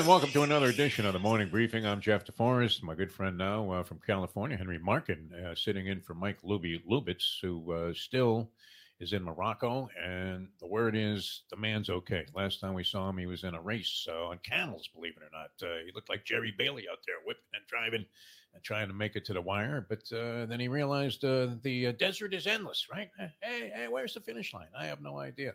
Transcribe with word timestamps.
And 0.00 0.08
welcome 0.08 0.30
to 0.30 0.44
another 0.44 0.68
edition 0.68 1.04
of 1.04 1.12
the 1.12 1.18
Morning 1.18 1.50
Briefing. 1.50 1.84
I'm 1.84 2.00
Jeff 2.00 2.24
DeForest. 2.24 2.82
My 2.82 2.94
good 2.94 3.12
friend 3.12 3.36
now 3.36 3.70
uh, 3.70 3.82
from 3.82 4.00
California, 4.06 4.56
Henry 4.56 4.78
Markin, 4.78 5.30
uh, 5.34 5.54
sitting 5.54 5.88
in 5.88 6.00
for 6.00 6.14
Mike 6.14 6.40
Luby 6.40 6.82
Lubitz, 6.90 7.38
who 7.42 7.70
uh, 7.70 7.92
still 7.92 8.50
is 8.98 9.12
in 9.12 9.22
Morocco. 9.22 9.90
And 10.02 10.48
the 10.58 10.66
word 10.66 10.96
is 10.96 11.42
the 11.50 11.58
man's 11.58 11.90
okay. 11.90 12.24
Last 12.34 12.60
time 12.60 12.72
we 12.72 12.82
saw 12.82 13.10
him, 13.10 13.18
he 13.18 13.26
was 13.26 13.44
in 13.44 13.54
a 13.54 13.60
race 13.60 14.06
uh, 14.08 14.28
on 14.28 14.38
camels, 14.38 14.88
believe 14.94 15.18
it 15.18 15.22
or 15.22 15.38
not. 15.38 15.50
Uh, 15.62 15.84
he 15.84 15.92
looked 15.94 16.08
like 16.08 16.24
Jerry 16.24 16.54
Bailey 16.56 16.86
out 16.90 17.00
there, 17.06 17.16
whipping 17.26 17.42
and 17.52 17.66
driving 17.66 18.06
and 18.54 18.62
trying 18.62 18.88
to 18.88 18.94
make 18.94 19.16
it 19.16 19.26
to 19.26 19.34
the 19.34 19.42
wire. 19.42 19.84
But 19.86 20.10
uh, 20.16 20.46
then 20.46 20.60
he 20.60 20.68
realized 20.68 21.20
the 21.20 21.94
desert 21.98 22.32
is 22.32 22.46
endless, 22.46 22.86
right? 22.90 23.10
Hey, 23.18 23.70
hey, 23.74 23.86
where's 23.90 24.14
the 24.14 24.20
finish 24.20 24.54
line? 24.54 24.68
I 24.74 24.86
have 24.86 25.02
no 25.02 25.18
idea 25.18 25.52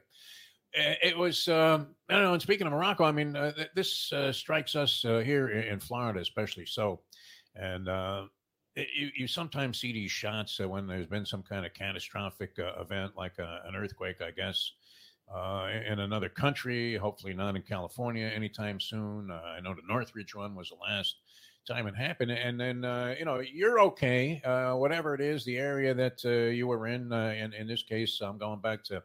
it 0.76 1.18
was 1.18 1.48
um, 1.48 1.88
I 2.10 2.14
don't 2.14 2.24
know. 2.24 2.34
And 2.34 2.42
speaking 2.42 2.68
of 2.68 2.74
Morocco, 2.74 3.04
I 3.04 3.12
mean, 3.12 3.36
uh, 3.36 3.52
this 3.76 4.12
uh, 4.14 4.32
strikes 4.32 4.76
us 4.76 5.04
uh, 5.06 5.20
here 5.20 5.50
in 5.50 5.80
Florida, 5.80 6.20
especially 6.20 6.66
so. 6.66 7.02
And 7.56 7.88
uh, 7.88 8.26
it, 8.76 8.88
you, 8.98 9.10
you 9.16 9.28
sometimes 9.28 9.80
see 9.80 9.94
these 9.94 10.12
shots 10.12 10.60
uh, 10.60 10.68
when 10.68 10.88
there's 10.88 11.08
been 11.08 11.26
some 11.26 11.44
kind 11.44 11.66
of 11.66 11.74
catastrophic 11.74 12.52
uh, 12.60 12.82
event, 12.82 13.14
like 13.16 13.34
an 13.38 13.76
earthquake, 13.76 14.22
I 14.22 14.32
guess, 14.32 14.72
in 15.90 16.00
another 16.00 16.30
country. 16.30 16.96
Hopefully, 16.96 17.34
not 17.34 17.56
in 17.56 17.62
California 17.62 18.26
anytime 18.28 18.80
soon. 18.80 19.32
I 19.32 19.60
know 19.62 19.74
the 19.74 19.82
Northridge 19.88 20.36
one 20.36 20.56
was 20.56 20.70
the 20.70 20.76
last 20.76 21.16
time 21.66 21.88
it 21.88 21.96
happened. 21.96 22.32
And 22.32 22.60
then, 22.60 22.86
uh, 22.86 23.16
you 23.18 23.26
know, 23.26 23.40
you're 23.40 23.80
okay, 23.82 24.42
uh, 24.44 24.76
whatever 24.76 25.14
it 25.14 25.22
is, 25.22 25.44
the 25.46 25.58
area 25.58 25.94
that 25.94 26.20
uh, 26.26 26.52
you 26.52 26.68
were 26.68 26.88
in. 26.88 27.12
in. 27.12 27.54
In 27.54 27.68
this 27.68 27.84
case, 27.84 28.22
I'm 28.22 28.38
going 28.38 28.62
back 28.62 28.84
to 28.86 28.96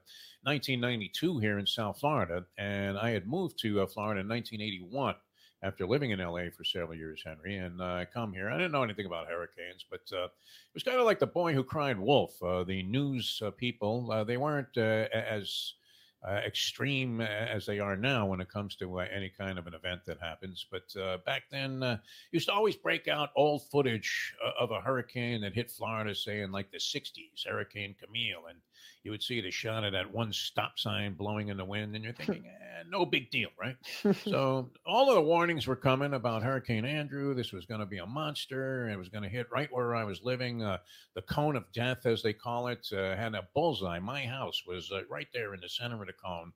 1992 0.42 1.38
here 1.38 1.58
in 1.58 1.66
South 1.66 2.00
Florida. 2.00 2.44
And 2.58 2.98
I 2.98 3.10
had 3.10 3.26
moved 3.26 3.58
to 3.60 3.86
Florida 3.86 4.20
in 4.20 4.28
1981 4.28 5.14
after 5.62 5.86
living 5.86 6.10
in 6.10 6.20
LA 6.20 6.44
for 6.56 6.64
several 6.64 6.96
years, 6.96 7.22
Henry, 7.24 7.56
and 7.58 7.82
I 7.82 8.02
uh, 8.02 8.04
come 8.12 8.32
here. 8.32 8.48
I 8.48 8.56
didn't 8.56 8.72
know 8.72 8.82
anything 8.82 9.06
about 9.06 9.28
hurricanes, 9.28 9.84
but 9.90 10.00
uh, 10.12 10.24
it 10.24 10.74
was 10.74 10.82
kind 10.82 10.98
of 10.98 11.04
like 11.04 11.18
the 11.18 11.26
boy 11.26 11.52
who 11.52 11.62
cried 11.62 11.98
wolf. 11.98 12.42
Uh, 12.42 12.64
the 12.64 12.82
news 12.82 13.42
people, 13.58 14.24
they 14.26 14.36
weren't 14.38 14.76
as 14.76 15.04
uh, 15.42 15.79
extreme 16.28 17.20
as 17.20 17.64
they 17.64 17.78
are 17.78 17.96
now 17.96 18.26
when 18.26 18.40
it 18.40 18.48
comes 18.48 18.76
to 18.76 19.00
uh, 19.00 19.06
any 19.14 19.30
kind 19.30 19.58
of 19.58 19.66
an 19.66 19.74
event 19.74 20.02
that 20.06 20.18
happens. 20.20 20.66
But 20.70 21.00
uh, 21.00 21.18
back 21.24 21.44
then, 21.50 21.82
uh, 21.82 21.98
used 22.30 22.48
to 22.48 22.52
always 22.52 22.76
break 22.76 23.08
out 23.08 23.30
old 23.36 23.62
footage 23.70 24.34
uh, 24.44 24.62
of 24.62 24.70
a 24.70 24.80
hurricane 24.80 25.40
that 25.40 25.54
hit 25.54 25.70
Florida, 25.70 26.14
say 26.14 26.40
in 26.40 26.52
like 26.52 26.70
the 26.70 26.78
60s, 26.78 27.46
Hurricane 27.48 27.94
Camille. 27.98 28.46
And 28.48 28.58
you 29.02 29.10
would 29.10 29.22
see 29.22 29.40
the 29.40 29.50
shot 29.50 29.84
of 29.84 29.92
that 29.92 30.12
one 30.12 30.32
stop 30.32 30.78
sign 30.78 31.14
blowing 31.14 31.48
in 31.48 31.56
the 31.56 31.64
wind, 31.64 31.94
and 31.94 32.04
you're 32.04 32.12
thinking, 32.18 32.44
eh, 32.46 32.82
no 32.88 33.06
big 33.06 33.30
deal, 33.30 33.48
right? 33.58 33.76
so 34.24 34.70
all 34.86 35.08
of 35.08 35.14
the 35.14 35.22
warnings 35.22 35.66
were 35.66 35.76
coming 35.76 36.14
about 36.14 36.42
Hurricane 36.42 36.84
Andrew. 36.84 37.34
This 37.34 37.52
was 37.52 37.64
going 37.64 37.80
to 37.80 37.86
be 37.86 37.98
a 37.98 38.06
monster. 38.06 38.88
It 38.88 38.98
was 38.98 39.08
going 39.08 39.24
to 39.24 39.30
hit 39.30 39.46
right 39.50 39.72
where 39.72 39.94
I 39.94 40.04
was 40.04 40.22
living. 40.22 40.62
Uh, 40.62 40.78
the 41.14 41.22
cone 41.22 41.56
of 41.56 41.70
death, 41.72 42.04
as 42.04 42.22
they 42.22 42.32
call 42.32 42.68
it, 42.68 42.86
uh, 42.92 43.16
had 43.16 43.34
a 43.34 43.48
bullseye. 43.54 43.98
My 43.98 44.22
house 44.22 44.62
was 44.66 44.90
uh, 44.92 45.00
right 45.08 45.28
there 45.32 45.54
in 45.54 45.60
the 45.60 45.68
center 45.68 46.00
of 46.00 46.06
the 46.06 46.12
cone. 46.12 46.52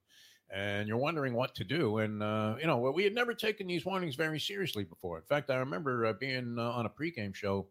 And 0.55 0.87
you're 0.87 0.99
wondering 0.99 1.33
what 1.33 1.55
to 1.57 1.65
do. 1.65 1.99
And, 1.99 2.23
uh, 2.23 2.57
you 2.61 2.67
know, 2.67 2.77
we 2.79 3.03
had 3.03 3.15
never 3.15 3.33
taken 3.33 3.67
these 3.67 3.87
warnings 3.87 4.15
very 4.15 4.39
seriously 4.39 4.85
before. 4.85 5.17
In 5.17 5.25
fact, 5.25 5.51
I 5.51 5.57
remember 5.57 6.07
uh, 6.07 6.13
being 6.13 6.57
uh, 6.59 6.71
on 6.71 6.87
a 6.87 6.91
pregame 6.91 7.35
show 7.35 7.67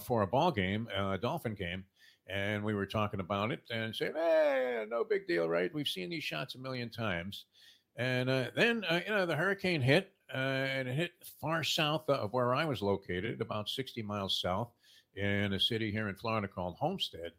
for 0.00 0.22
a 0.22 0.26
ball 0.26 0.50
game, 0.50 0.88
a 0.96 1.18
Dolphin 1.18 1.54
game 1.54 1.84
and 2.32 2.64
we 2.64 2.74
were 2.74 2.86
talking 2.86 3.20
about 3.20 3.52
it 3.52 3.60
and 3.70 3.94
saying, 3.94 4.14
"Hey, 4.14 4.84
no 4.88 5.04
big 5.04 5.26
deal, 5.26 5.48
right? 5.48 5.72
We've 5.74 5.88
seen 5.88 6.10
these 6.10 6.24
shots 6.24 6.54
a 6.54 6.58
million 6.58 6.90
times." 6.90 7.44
And 7.96 8.30
uh, 8.30 8.46
then, 8.56 8.84
uh, 8.88 9.00
you 9.06 9.12
know, 9.12 9.26
the 9.26 9.36
hurricane 9.36 9.82
hit, 9.82 10.12
uh, 10.32 10.38
and 10.38 10.88
it 10.88 10.94
hit 10.94 11.12
far 11.40 11.62
south 11.62 12.08
of 12.08 12.32
where 12.32 12.54
I 12.54 12.64
was 12.64 12.80
located, 12.80 13.40
about 13.42 13.68
60 13.68 14.02
miles 14.02 14.40
south, 14.40 14.70
in 15.14 15.52
a 15.52 15.60
city 15.60 15.90
here 15.90 16.08
in 16.08 16.14
Florida 16.14 16.48
called 16.48 16.76
Homestead. 16.78 17.32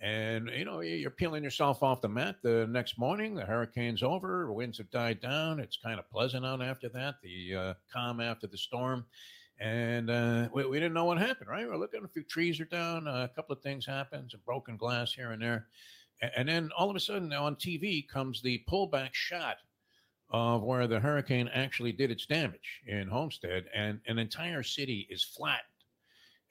And 0.00 0.50
you 0.50 0.66
know, 0.66 0.80
you're 0.80 1.10
peeling 1.10 1.42
yourself 1.42 1.82
off 1.82 2.02
the 2.02 2.08
mat 2.08 2.36
the 2.42 2.66
next 2.68 2.98
morning. 2.98 3.34
The 3.34 3.46
hurricane's 3.46 4.02
over, 4.02 4.52
winds 4.52 4.76
have 4.76 4.90
died 4.90 5.20
down. 5.22 5.58
It's 5.58 5.78
kind 5.78 5.98
of 5.98 6.10
pleasant 6.10 6.44
out 6.44 6.60
after 6.60 6.90
that. 6.90 7.14
The 7.22 7.54
uh, 7.54 7.74
calm 7.90 8.20
after 8.20 8.46
the 8.46 8.58
storm 8.58 9.06
and 9.60 10.10
uh, 10.10 10.48
we, 10.52 10.66
we, 10.66 10.78
didn't 10.78 10.94
know 10.94 11.04
what 11.04 11.18
happened. 11.18 11.48
Right, 11.48 11.66
we're 11.66 11.76
looking. 11.76 12.04
A 12.04 12.08
few 12.08 12.22
trees 12.22 12.60
are 12.60 12.64
down. 12.64 13.06
A 13.06 13.30
couple 13.34 13.54
of 13.54 13.62
things 13.62 13.86
happen. 13.86 14.28
Some 14.28 14.40
broken 14.44 14.76
glass 14.76 15.12
here 15.12 15.32
and 15.32 15.42
there, 15.42 15.66
and, 16.22 16.32
and 16.36 16.48
then 16.48 16.70
all 16.76 16.90
of 16.90 16.96
a 16.96 17.00
sudden, 17.00 17.28
now 17.28 17.44
on 17.44 17.56
TV 17.56 18.06
comes 18.08 18.42
the 18.42 18.62
pullback 18.68 19.10
shot 19.12 19.58
of 20.30 20.62
where 20.62 20.86
the 20.86 20.98
hurricane 20.98 21.48
actually 21.54 21.92
did 21.92 22.10
its 22.10 22.26
damage 22.26 22.82
in 22.86 23.08
Homestead, 23.08 23.66
and 23.74 24.00
an 24.06 24.18
entire 24.18 24.62
city 24.62 25.06
is 25.10 25.22
flattened. 25.22 25.62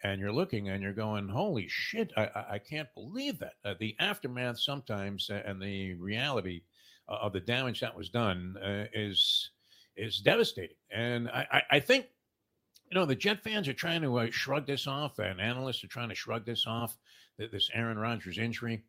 And 0.04 0.20
you're 0.20 0.34
looking 0.34 0.70
and 0.70 0.82
you're 0.82 0.94
going, 0.94 1.28
"Holy 1.28 1.68
shit! 1.70 2.12
I, 2.18 2.26
I, 2.26 2.46
I 2.52 2.60
can't 2.60 2.90
believe 2.94 3.40
that." 3.40 3.54
Uh, 3.66 3.74
the 3.80 3.96
aftermath 4.00 4.60
sometimes 4.60 5.30
uh, 5.30 5.42
and 5.46 5.62
the 5.62 5.94
reality 5.96 6.62
uh, 7.10 7.18
of 7.22 7.34
the 7.34 7.40
damage 7.40 7.80
that 7.82 7.96
was 7.96 8.10
done 8.10 8.56
uh, 8.64 8.86
is 8.94 9.52
is 9.96 10.20
devastating. 10.20 10.78
And 10.92 11.30
I, 11.30 11.64
I 11.72 11.80
think 11.80 12.08
you 12.94 13.00
know, 13.00 13.08
the 13.08 13.16
Jet 13.16 13.42
fans 13.44 13.68
are 13.68 13.74
trying 13.74 14.04
to 14.04 14.20
uh, 14.20 14.28
shrug 14.30 14.68
this 14.68 14.86
off, 14.86 15.18
and 15.18 15.42
analysts 15.42 15.84
are 15.84 15.88
trying 15.88 16.10
to 16.10 16.16
shrug 16.16 16.46
this 16.46 16.68
off. 16.68 16.96
This 17.40 17.72
Aaron 17.74 17.98
Rodgers 17.98 18.38
injury. 18.38 18.84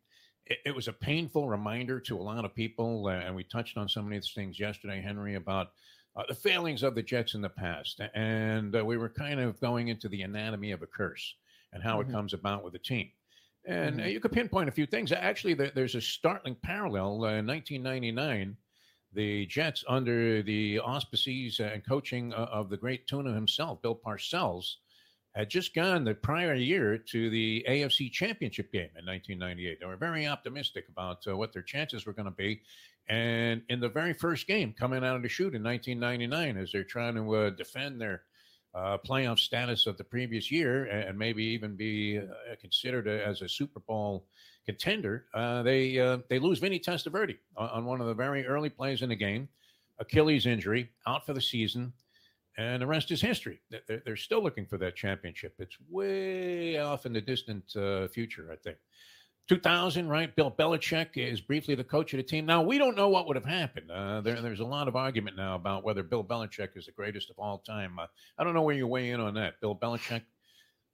It, 0.45 0.59
it 0.63 0.75
was 0.75 0.87
a 0.87 0.93
painful 0.93 1.49
reminder 1.49 1.99
to 2.01 2.15
a 2.15 2.21
lot 2.21 2.45
of 2.45 2.53
people, 2.53 3.07
uh, 3.07 3.13
and 3.13 3.35
we 3.35 3.43
touched 3.43 3.77
on 3.77 3.89
so 3.89 4.03
many 4.03 4.17
of 4.17 4.21
these 4.21 4.33
things 4.35 4.59
yesterday, 4.59 5.01
Henry, 5.01 5.33
about 5.33 5.69
uh, 6.15 6.21
the 6.27 6.35
failings 6.35 6.83
of 6.83 6.93
the 6.93 7.01
Jets 7.01 7.33
in 7.33 7.41
the 7.41 7.49
past, 7.49 7.99
and 8.13 8.75
uh, 8.75 8.85
we 8.85 8.95
were 8.95 9.09
kind 9.09 9.39
of 9.39 9.59
going 9.59 9.87
into 9.87 10.07
the 10.07 10.21
anatomy 10.21 10.69
of 10.69 10.83
a 10.83 10.87
curse 10.87 11.33
and 11.73 11.81
how 11.81 11.99
mm-hmm. 11.99 12.11
it 12.11 12.13
comes 12.13 12.33
about 12.33 12.63
with 12.63 12.73
the 12.73 12.79
team. 12.79 13.09
And 13.65 13.99
uh, 13.99 14.03
mm-hmm. 14.03 14.11
you 14.11 14.19
could 14.19 14.33
pinpoint 14.33 14.69
a 14.69 14.71
few 14.71 14.85
things. 14.85 15.11
Actually, 15.11 15.55
there, 15.55 15.71
there's 15.73 15.95
a 15.95 16.01
startling 16.01 16.57
parallel. 16.61 17.23
Uh, 17.23 17.37
in 17.37 17.47
1999, 17.47 18.55
the 19.15 19.45
Jets, 19.47 19.83
under 19.87 20.43
the 20.43 20.79
auspices 20.79 21.59
and 21.59 21.85
coaching 21.85 22.33
of 22.33 22.69
the 22.69 22.77
great 22.77 23.07
tuna 23.07 23.33
himself, 23.33 23.81
Bill 23.81 23.95
Parcells, 23.95 24.75
had 25.35 25.49
just 25.49 25.75
gone 25.75 26.05
the 26.05 26.13
prior 26.13 26.53
year 26.53 26.97
to 26.97 27.29
the 27.29 27.65
AFC 27.67 28.11
Championship 28.11 28.71
game 28.71 28.89
in 28.97 29.05
1998. 29.05 29.79
They 29.79 29.85
were 29.85 29.97
very 29.97 30.27
optimistic 30.27 30.85
about 30.89 31.27
uh, 31.27 31.35
what 31.35 31.51
their 31.51 31.61
chances 31.61 32.05
were 32.05 32.13
going 32.13 32.27
to 32.27 32.31
be. 32.31 32.61
And 33.09 33.61
in 33.69 33.81
the 33.81 33.89
very 33.89 34.13
first 34.13 34.47
game 34.47 34.73
coming 34.77 35.03
out 35.03 35.17
of 35.17 35.21
the 35.21 35.29
chute 35.29 35.53
in 35.53 35.63
1999, 35.63 36.61
as 36.61 36.71
they're 36.71 36.83
trying 36.83 37.15
to 37.15 37.35
uh, 37.35 37.49
defend 37.51 37.99
their 37.99 38.23
uh, 38.73 38.97
playoff 39.05 39.39
status 39.39 39.87
of 39.87 39.97
the 39.97 40.03
previous 40.03 40.51
year 40.51 40.85
and 40.85 41.17
maybe 41.17 41.43
even 41.43 41.75
be 41.75 42.17
uh, 42.17 42.55
considered 42.59 43.07
a, 43.07 43.25
as 43.25 43.41
a 43.41 43.49
Super 43.49 43.79
Bowl 43.81 44.25
contender, 44.65 45.25
uh, 45.33 45.63
they 45.63 45.99
uh, 45.99 46.19
they 46.29 46.39
lose 46.39 46.59
Vinny 46.59 46.79
Testaverde 46.79 47.37
on, 47.55 47.69
on, 47.69 47.85
one 47.85 48.01
of 48.01 48.07
the 48.07 48.13
very 48.13 48.45
early 48.45 48.69
plays 48.69 49.01
in 49.01 49.09
the 49.09 49.15
game. 49.15 49.47
Achilles 49.99 50.45
injury, 50.45 50.89
out 51.07 51.25
for 51.25 51.33
the 51.33 51.41
season, 51.41 51.93
and 52.57 52.81
the 52.81 52.87
rest 52.87 53.11
is 53.11 53.21
history. 53.21 53.61
They're, 53.69 54.01
they're 54.05 54.15
still 54.17 54.43
looking 54.43 54.65
for 54.65 54.77
that 54.77 54.95
championship. 54.95 55.55
It's 55.59 55.77
way 55.89 56.77
off 56.79 57.05
in 57.05 57.13
the 57.13 57.21
distant 57.21 57.75
uh, 57.75 58.07
future, 58.09 58.49
I 58.51 58.55
think. 58.57 58.77
2000, 59.47 60.07
right? 60.07 60.35
Bill 60.35 60.49
Belichick 60.49 61.09
is 61.15 61.39
briefly 61.39 61.75
the 61.75 61.83
coach 61.83 62.13
of 62.13 62.17
the 62.17 62.23
team. 62.23 62.47
Now, 62.47 62.63
we 62.63 62.79
don't 62.79 62.95
know 62.95 63.09
what 63.09 63.27
would 63.27 63.35
have 63.35 63.45
happened. 63.45 63.91
Uh, 63.91 64.21
there, 64.21 64.41
there's 64.41 64.59
a 64.59 64.65
lot 64.65 64.87
of 64.87 64.95
argument 64.95 65.37
now 65.37 65.55
about 65.55 65.83
whether 65.83 66.01
Bill 66.01 66.23
Belichick 66.23 66.69
is 66.75 66.87
the 66.87 66.91
greatest 66.91 67.29
of 67.29 67.37
all 67.37 67.59
time. 67.59 67.99
Uh, 67.99 68.07
I 68.39 68.43
don't 68.43 68.55
know 68.55 68.63
where 68.63 68.75
you 68.75 68.87
weigh 68.87 69.11
in 69.11 69.19
on 69.19 69.35
that. 69.35 69.61
Bill 69.61 69.75
Belichick, 69.75 70.23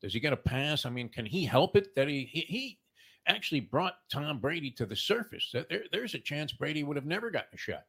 does 0.01 0.13
he 0.13 0.19
get 0.19 0.33
a 0.33 0.37
pass? 0.37 0.85
I 0.85 0.89
mean, 0.89 1.07
can 1.07 1.25
he 1.25 1.45
help 1.45 1.77
it 1.77 1.95
that 1.95 2.09
he, 2.09 2.25
he, 2.29 2.41
he 2.41 2.79
actually 3.27 3.61
brought 3.61 3.97
Tom 4.11 4.39
Brady 4.39 4.71
to 4.71 4.85
the 4.85 4.95
surface. 4.95 5.53
There, 5.53 5.83
there's 5.91 6.13
a 6.13 6.19
chance 6.19 6.51
Brady 6.51 6.83
would 6.83 6.97
have 6.97 7.05
never 7.05 7.29
gotten 7.29 7.53
a 7.53 7.57
shot 7.57 7.85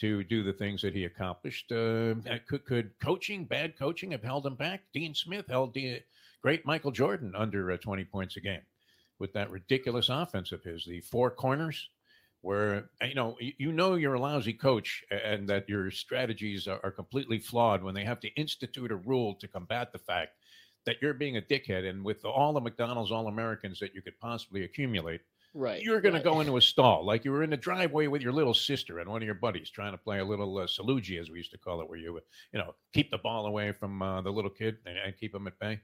to 0.00 0.24
do 0.24 0.42
the 0.42 0.52
things 0.52 0.82
that 0.82 0.94
he 0.94 1.04
accomplished. 1.04 1.70
Uh, 1.70 2.14
could, 2.48 2.64
could 2.64 2.90
coaching, 3.00 3.44
bad 3.44 3.78
coaching, 3.78 4.10
have 4.12 4.22
held 4.22 4.46
him 4.46 4.56
back? 4.56 4.82
Dean 4.92 5.14
Smith 5.14 5.46
held 5.48 5.74
the 5.74 6.02
great 6.42 6.66
Michael 6.66 6.90
Jordan 6.90 7.34
under 7.36 7.70
uh, 7.70 7.76
20 7.76 8.04
points 8.04 8.36
a 8.36 8.40
game 8.40 8.62
with 9.18 9.32
that 9.34 9.50
ridiculous 9.50 10.08
offense 10.08 10.50
of 10.52 10.62
his, 10.64 10.84
the 10.84 11.00
four 11.00 11.30
corners. 11.30 11.88
Where 12.40 12.90
you 13.00 13.14
know 13.14 13.36
you 13.38 13.70
know 13.70 13.94
you're 13.94 14.14
a 14.14 14.20
lousy 14.20 14.52
coach 14.52 15.04
and 15.12 15.48
that 15.48 15.68
your 15.68 15.92
strategies 15.92 16.66
are, 16.66 16.80
are 16.82 16.90
completely 16.90 17.38
flawed 17.38 17.84
when 17.84 17.94
they 17.94 18.02
have 18.04 18.18
to 18.18 18.34
institute 18.34 18.90
a 18.90 18.96
rule 18.96 19.36
to 19.36 19.46
combat 19.46 19.92
the 19.92 20.00
fact 20.00 20.32
that 20.86 20.96
you're 21.00 21.14
being 21.14 21.36
a 21.36 21.42
dickhead, 21.42 21.88
and 21.88 22.04
with 22.04 22.24
all 22.24 22.52
the 22.52 22.60
McDonald's 22.60 23.12
All 23.12 23.28
Americans 23.28 23.78
that 23.80 23.94
you 23.94 24.02
could 24.02 24.18
possibly 24.18 24.64
accumulate, 24.64 25.20
right, 25.54 25.82
you're 25.82 26.00
going 26.00 26.14
right. 26.14 26.22
to 26.22 26.30
go 26.30 26.40
into 26.40 26.56
a 26.56 26.60
stall 26.60 27.04
like 27.04 27.24
you 27.24 27.32
were 27.32 27.42
in 27.42 27.50
the 27.50 27.56
driveway 27.56 28.06
with 28.06 28.22
your 28.22 28.32
little 28.32 28.54
sister 28.54 28.98
and 28.98 29.08
one 29.08 29.22
of 29.22 29.26
your 29.26 29.34
buddies 29.34 29.70
trying 29.70 29.92
to 29.92 29.98
play 29.98 30.18
a 30.18 30.24
little 30.24 30.58
uh, 30.58 30.66
salugi, 30.66 31.20
as 31.20 31.30
we 31.30 31.38
used 31.38 31.52
to 31.52 31.58
call 31.58 31.80
it, 31.80 31.88
where 31.88 31.98
you 31.98 32.12
would, 32.12 32.24
you 32.52 32.58
know, 32.58 32.74
keep 32.92 33.10
the 33.10 33.18
ball 33.18 33.46
away 33.46 33.72
from 33.72 34.02
uh, 34.02 34.20
the 34.22 34.30
little 34.30 34.50
kid 34.50 34.78
and, 34.86 34.96
and, 34.98 35.16
keep 35.16 35.34
him 35.34 35.46
at 35.46 35.58
bay. 35.58 35.80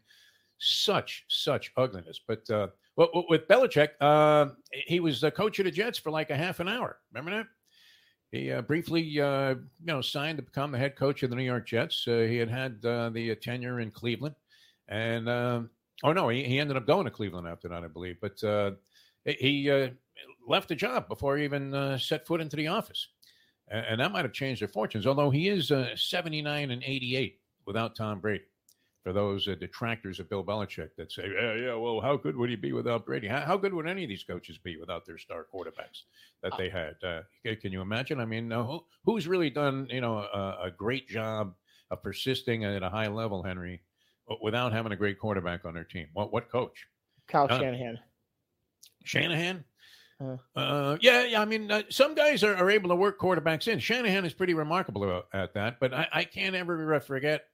Such, 0.58 1.24
such 1.28 1.70
ugliness. 1.76 2.20
But 2.26 2.50
uh, 2.50 2.68
with 2.96 3.46
Belichick, 3.46 3.90
uh, 4.00 4.46
he 4.72 4.98
was 4.98 5.20
the 5.20 5.30
coach 5.30 5.60
of 5.60 5.66
the 5.66 5.70
Jets 5.70 5.98
for 5.98 6.10
like 6.10 6.30
a 6.30 6.36
half 6.36 6.58
an 6.58 6.68
hour. 6.68 6.98
Remember 7.12 7.30
that? 7.30 7.46
He 8.30 8.52
uh, 8.52 8.60
briefly, 8.62 9.20
uh, 9.20 9.50
you 9.50 9.86
know, 9.86 10.02
signed 10.02 10.36
to 10.36 10.42
become 10.42 10.70
the 10.70 10.78
head 10.78 10.96
coach 10.96 11.22
of 11.22 11.30
the 11.30 11.36
New 11.36 11.44
York 11.44 11.66
Jets. 11.66 12.06
Uh, 12.06 12.26
he 12.28 12.36
had 12.36 12.50
had 12.50 12.84
uh, 12.84 13.08
the 13.10 13.34
tenure 13.36 13.80
in 13.80 13.90
Cleveland, 13.90 14.34
and 14.88 15.28
um, 15.28 15.70
oh 16.02 16.12
no, 16.12 16.28
he, 16.28 16.44
he 16.44 16.58
ended 16.58 16.76
up 16.76 16.86
going 16.86 17.04
to 17.04 17.10
Cleveland 17.10 17.46
after 17.46 17.68
that, 17.68 17.84
I 17.84 17.88
believe. 17.88 18.16
But 18.20 18.42
uh, 18.42 18.72
he 19.24 19.70
uh, 19.70 19.88
left 20.46 20.68
the 20.68 20.74
job 20.74 21.08
before 21.08 21.36
he 21.36 21.44
even 21.44 21.98
set 21.98 22.26
foot 22.26 22.40
into 22.40 22.56
the 22.56 22.68
office, 22.68 23.08
and, 23.68 23.84
and 23.86 24.00
that 24.00 24.12
might 24.12 24.24
have 24.24 24.32
changed 24.32 24.60
their 24.60 24.68
fortunes. 24.68 25.06
Although 25.06 25.30
he 25.30 25.48
is 25.48 25.72
79 25.96 26.70
and 26.70 26.82
88 26.82 27.40
without 27.66 27.94
Tom 27.94 28.20
Brady 28.20 28.44
for 29.08 29.14
those 29.14 29.48
uh, 29.48 29.54
detractors 29.54 30.20
of 30.20 30.28
Bill 30.28 30.44
Belichick 30.44 30.90
that 30.98 31.10
say, 31.10 31.30
yeah, 31.34 31.54
yeah, 31.54 31.74
well, 31.74 31.98
how 31.98 32.14
good 32.14 32.36
would 32.36 32.50
he 32.50 32.56
be 32.56 32.72
without 32.72 33.06
Brady? 33.06 33.26
How, 33.26 33.40
how 33.40 33.56
good 33.56 33.72
would 33.72 33.86
any 33.86 34.02
of 34.02 34.08
these 34.10 34.22
coaches 34.22 34.58
be 34.58 34.76
without 34.76 35.06
their 35.06 35.16
star 35.16 35.46
quarterbacks 35.50 36.02
that 36.42 36.52
they 36.58 36.68
had? 36.68 36.96
Uh, 37.02 37.22
can 37.60 37.72
you 37.72 37.80
imagine? 37.80 38.20
I 38.20 38.26
mean, 38.26 38.52
uh, 38.52 38.64
who, 38.64 38.84
who's 39.06 39.26
really 39.26 39.48
done, 39.48 39.86
you 39.90 40.02
know, 40.02 40.18
a, 40.18 40.58
a, 40.64 40.70
great 40.70 41.08
job 41.08 41.54
of 41.90 42.02
persisting 42.02 42.66
at 42.66 42.82
a 42.82 42.90
high 42.90 43.06
level, 43.06 43.42
Henry, 43.42 43.80
without 44.42 44.72
having 44.72 44.92
a 44.92 44.96
great 44.96 45.18
quarterback 45.18 45.64
on 45.64 45.74
their 45.74 45.84
team? 45.84 46.08
What 46.12 46.32
what 46.32 46.50
coach? 46.50 46.86
Kyle 47.28 47.48
Shanahan. 47.48 47.98
Shanahan. 49.04 49.64
Uh, 50.56 50.96
yeah, 51.00 51.24
yeah. 51.24 51.40
I 51.40 51.44
mean, 51.44 51.70
uh, 51.70 51.82
some 51.90 52.14
guys 52.14 52.42
are, 52.42 52.56
are, 52.56 52.70
able 52.70 52.88
to 52.88 52.96
work 52.96 53.20
quarterbacks 53.20 53.68
in. 53.68 53.78
Shanahan 53.78 54.24
is 54.24 54.34
pretty 54.34 54.52
remarkable 54.52 55.22
at 55.32 55.54
that, 55.54 55.78
but 55.78 55.94
I, 55.94 56.08
I 56.12 56.24
can't 56.24 56.56
ever 56.56 56.98
forget 56.98 57.44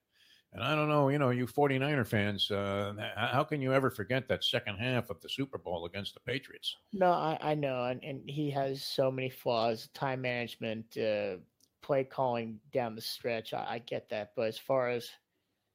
and 0.55 0.63
I 0.63 0.77
don't 0.77 0.89
know, 0.89 1.09
you 1.09 1.19
know, 1.19 1.31
you 1.31 1.47
49er 1.47 2.07
fans, 2.07 2.49
uh, 2.49 2.95
how 3.17 3.43
can 3.43 3.61
you 3.61 3.73
ever 3.73 3.91
forget 3.91 4.29
that 4.29 4.45
second 4.45 4.77
half 4.77 5.11
of 5.11 5.21
the 5.21 5.29
Super 5.29 5.59
Bowl 5.59 5.85
against 5.85 6.15
the 6.15 6.21
Patriots? 6.21 6.77
No, 6.93 7.11
I, 7.11 7.37
I 7.43 7.55
know. 7.55 7.85
And, 7.87 8.03
and, 8.05 8.23
he 8.25 8.51
has 8.53 8.85
so 8.85 9.11
many 9.11 9.31
flaws 9.31 9.89
time 9.95 10.21
management, 10.21 10.97
uh, 10.97 11.39
play 11.83 12.05
calling 12.05 12.61
down 12.73 12.95
the 12.95 13.01
stretch. 13.01 13.53
I, 13.53 13.67
I, 13.69 13.79
get 13.81 14.09
that. 14.11 14.31
But 14.37 14.47
as 14.47 14.57
far 14.57 14.91
as 14.91 15.11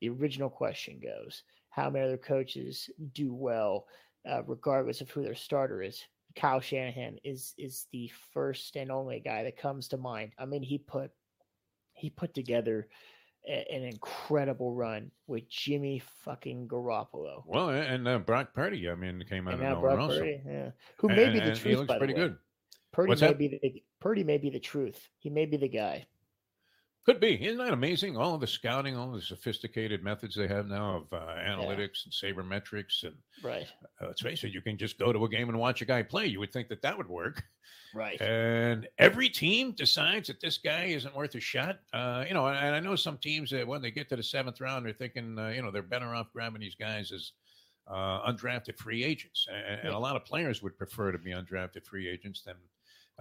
the 0.01 0.09
original 0.09 0.49
question 0.49 0.99
goes, 1.01 1.43
how 1.69 1.89
many 1.89 2.05
other 2.05 2.17
coaches 2.17 2.89
do 3.13 3.33
well, 3.33 3.85
uh, 4.29 4.43
regardless 4.43 5.01
of 5.01 5.09
who 5.09 5.23
their 5.23 5.35
starter 5.35 5.81
is? 5.81 6.03
Kyle 6.35 6.59
Shanahan 6.59 7.17
is 7.23 7.53
is 7.57 7.87
the 7.91 8.11
first 8.33 8.75
and 8.75 8.91
only 8.91 9.19
guy 9.19 9.43
that 9.43 9.57
comes 9.57 9.87
to 9.89 9.97
mind. 9.97 10.31
I 10.37 10.45
mean, 10.45 10.61
he 10.61 10.77
put 10.77 11.11
he 11.93 12.09
put 12.09 12.33
together 12.33 12.87
an 13.47 13.83
incredible 13.83 14.73
run 14.73 15.11
with 15.27 15.49
Jimmy 15.49 16.03
fucking 16.23 16.67
Garoppolo. 16.67 17.43
Well, 17.45 17.69
and 17.69 18.07
uh, 18.07 18.19
Brock 18.19 18.53
Purdy, 18.53 18.89
I 18.89 18.95
mean, 18.95 19.23
came 19.27 19.47
out 19.47 19.55
and 19.55 19.63
of 19.63 19.77
nowhere 19.77 19.99
also. 19.99 20.19
Purdy, 20.19 20.41
yeah. 20.45 20.69
Who 20.97 21.07
may 21.09 21.23
and, 21.25 21.33
be 21.33 21.39
the 21.39 21.55
truth, 21.55 21.63
he 21.63 21.75
looks 21.75 21.93
pretty 21.97 22.13
good. 22.13 22.37
Purdy 22.91 23.09
What's 23.09 23.21
may 23.21 23.27
that? 23.27 23.37
be 23.37 23.47
the 23.47 23.83
Purdy 23.99 24.23
may 24.23 24.37
be 24.37 24.49
the 24.49 24.59
truth. 24.59 25.09
He 25.17 25.29
may 25.29 25.45
be 25.45 25.57
the 25.57 25.69
guy. 25.69 26.05
Could 27.09 27.19
be. 27.19 27.43
Isn't 27.43 27.57
that 27.57 27.73
amazing? 27.73 28.17
All 28.17 28.37
the 28.37 28.45
scouting, 28.45 28.95
all 28.95 29.11
the 29.11 29.19
sophisticated 29.19 30.03
methods 30.03 30.35
they 30.35 30.47
have 30.47 30.67
now 30.67 30.97
of 30.97 31.11
uh, 31.11 31.25
analytics 31.39 32.05
yeah. 32.05 32.29
and 32.29 32.37
sabermetrics, 32.37 33.03
and 33.03 33.15
right. 33.41 33.65
Uh, 33.99 34.05
let's 34.05 34.21
face 34.21 34.43
it, 34.43 34.53
you 34.53 34.61
can 34.61 34.77
just 34.77 34.99
go 34.99 35.11
to 35.11 35.25
a 35.25 35.27
game 35.27 35.49
and 35.49 35.57
watch 35.57 35.81
a 35.81 35.85
guy 35.85 36.03
play. 36.03 36.27
You 36.27 36.39
would 36.39 36.53
think 36.53 36.67
that 36.67 36.83
that 36.83 36.95
would 36.95 37.09
work, 37.09 37.41
right? 37.95 38.21
And 38.21 38.87
every 38.99 39.27
team 39.27 39.71
decides 39.71 40.27
that 40.27 40.39
this 40.39 40.59
guy 40.59 40.83
isn't 40.83 41.15
worth 41.15 41.33
a 41.33 41.39
shot. 41.39 41.79
Uh, 41.93 42.25
you 42.27 42.35
know, 42.35 42.45
and, 42.45 42.59
and, 42.59 42.75
I 42.75 42.79
know 42.79 42.95
some 42.95 43.17
teams 43.17 43.49
that 43.49 43.67
when 43.67 43.81
they 43.81 43.89
get 43.89 44.07
to 44.09 44.15
the 44.15 44.21
seventh 44.21 44.61
round, 44.61 44.85
they're 44.85 44.93
thinking, 44.93 45.35
uh, 45.39 45.47
you 45.47 45.63
know, 45.63 45.71
they're 45.71 45.81
better 45.81 46.13
off 46.13 46.27
grabbing 46.31 46.61
these 46.61 46.75
guys 46.75 47.11
as 47.11 47.31
uh, 47.87 48.31
undrafted 48.31 48.77
free 48.77 49.03
agents, 49.03 49.47
and, 49.51 49.79
and, 49.79 49.93
a 49.95 49.97
lot 49.97 50.15
of 50.15 50.25
players 50.25 50.61
would 50.61 50.77
prefer 50.77 51.11
to 51.11 51.17
be 51.17 51.31
undrafted 51.31 51.87
free 51.87 52.07
agents 52.07 52.43
than 52.43 52.53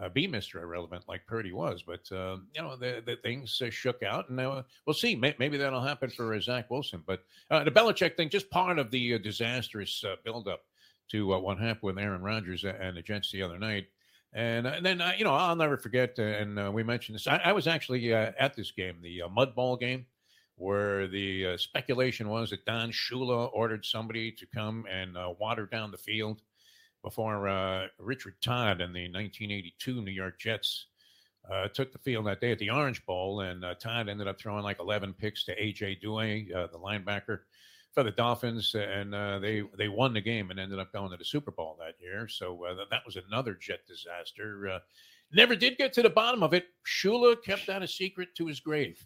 uh, 0.00 0.08
be 0.08 0.28
Mr. 0.28 0.62
Irrelevant 0.62 1.04
like 1.08 1.26
Purdy 1.26 1.52
was. 1.52 1.82
But, 1.82 2.10
uh, 2.12 2.38
you 2.54 2.62
know, 2.62 2.76
the, 2.76 3.02
the 3.04 3.16
things 3.16 3.60
uh, 3.64 3.70
shook 3.70 4.02
out, 4.02 4.28
and 4.28 4.38
uh, 4.40 4.62
we'll 4.86 4.94
see. 4.94 5.14
Maybe 5.16 5.56
that'll 5.56 5.82
happen 5.82 6.10
for 6.10 6.34
uh, 6.34 6.40
Zach 6.40 6.70
Wilson. 6.70 7.02
But 7.06 7.24
uh, 7.50 7.64
the 7.64 7.70
Belichick 7.70 8.16
thing, 8.16 8.28
just 8.28 8.50
part 8.50 8.78
of 8.78 8.90
the 8.90 9.18
disastrous 9.18 10.04
buildup 10.24 10.60
to 11.10 11.26
what 11.26 11.58
happened 11.58 11.82
with 11.82 11.98
Aaron 11.98 12.22
Rodgers 12.22 12.64
and 12.64 12.96
the 12.96 13.02
Jets 13.02 13.32
the 13.32 13.42
other 13.42 13.58
night. 13.58 13.86
And, 14.34 14.66
and 14.66 14.84
then, 14.84 15.02
you 15.16 15.24
know, 15.24 15.34
I'll 15.34 15.56
never 15.56 15.78
forget, 15.78 16.18
and 16.18 16.72
we 16.74 16.82
mentioned 16.82 17.14
this. 17.14 17.26
I, 17.26 17.36
I 17.36 17.52
was 17.52 17.66
actually 17.66 18.12
at 18.12 18.54
this 18.54 18.70
game, 18.70 18.96
the 19.00 19.22
Mud 19.30 19.54
Bowl 19.54 19.76
game 19.76 20.04
where 20.58 21.06
the 21.06 21.46
uh, 21.46 21.56
speculation 21.56 22.28
was 22.28 22.50
that 22.50 22.64
Don 22.64 22.90
Shula 22.90 23.48
ordered 23.52 23.86
somebody 23.86 24.32
to 24.32 24.46
come 24.46 24.84
and 24.90 25.16
uh, 25.16 25.32
water 25.38 25.66
down 25.66 25.90
the 25.90 25.98
field 25.98 26.42
before 27.02 27.48
uh, 27.48 27.86
Richard 27.98 28.34
Todd 28.42 28.80
and 28.80 28.94
the 28.94 29.08
1982 29.08 30.02
New 30.02 30.10
York 30.10 30.38
Jets 30.38 30.86
uh, 31.50 31.68
took 31.68 31.92
the 31.92 31.98
field 31.98 32.26
that 32.26 32.40
day 32.40 32.52
at 32.52 32.58
the 32.58 32.70
Orange 32.70 33.04
Bowl, 33.06 33.40
and 33.40 33.64
uh, 33.64 33.74
Todd 33.74 34.08
ended 34.08 34.28
up 34.28 34.38
throwing 34.38 34.62
like 34.62 34.80
11 34.80 35.14
picks 35.14 35.44
to 35.44 35.56
AJ 35.56 36.02
Duhe, 36.02 36.54
uh, 36.54 36.66
the 36.66 36.78
linebacker 36.78 37.40
for 37.92 38.02
the 38.02 38.10
Dolphins, 38.10 38.74
and 38.74 39.14
uh, 39.14 39.38
they 39.38 39.62
they 39.76 39.88
won 39.88 40.12
the 40.12 40.20
game 40.20 40.50
and 40.50 40.60
ended 40.60 40.78
up 40.78 40.92
going 40.92 41.10
to 41.10 41.16
the 41.16 41.24
Super 41.24 41.50
Bowl 41.50 41.76
that 41.78 41.94
year. 42.00 42.28
So 42.28 42.64
uh, 42.64 42.74
that 42.90 43.00
was 43.06 43.16
another 43.16 43.54
Jet 43.54 43.80
disaster. 43.86 44.80
never 45.32 45.56
did 45.56 45.78
get 45.78 45.92
to 45.94 46.02
the 46.02 46.10
bottom 46.10 46.42
of 46.42 46.52
it. 46.52 46.66
Shula 46.86 47.42
kept 47.42 47.66
that 47.66 47.82
a 47.82 47.88
secret 47.88 48.34
to 48.36 48.46
his 48.46 48.60
grave. 48.60 49.04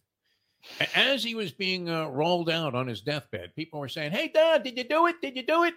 As 0.95 1.25
he 1.25 1.35
was 1.35 1.53
being 1.53 1.87
rolled 1.87 2.51
out 2.51 2.75
on 2.75 2.87
his 2.87 3.01
deathbed, 3.01 3.55
people 3.55 3.79
were 3.79 3.89
saying, 3.89 4.13
"Hey, 4.13 4.29
Dad, 4.29 4.65
did 4.65 4.77
you 4.77 4.85
do 4.85 5.07
it? 5.07 5.21
Did 5.23 5.37
you 5.37 5.43
do 5.45 5.65
it?" 5.65 5.75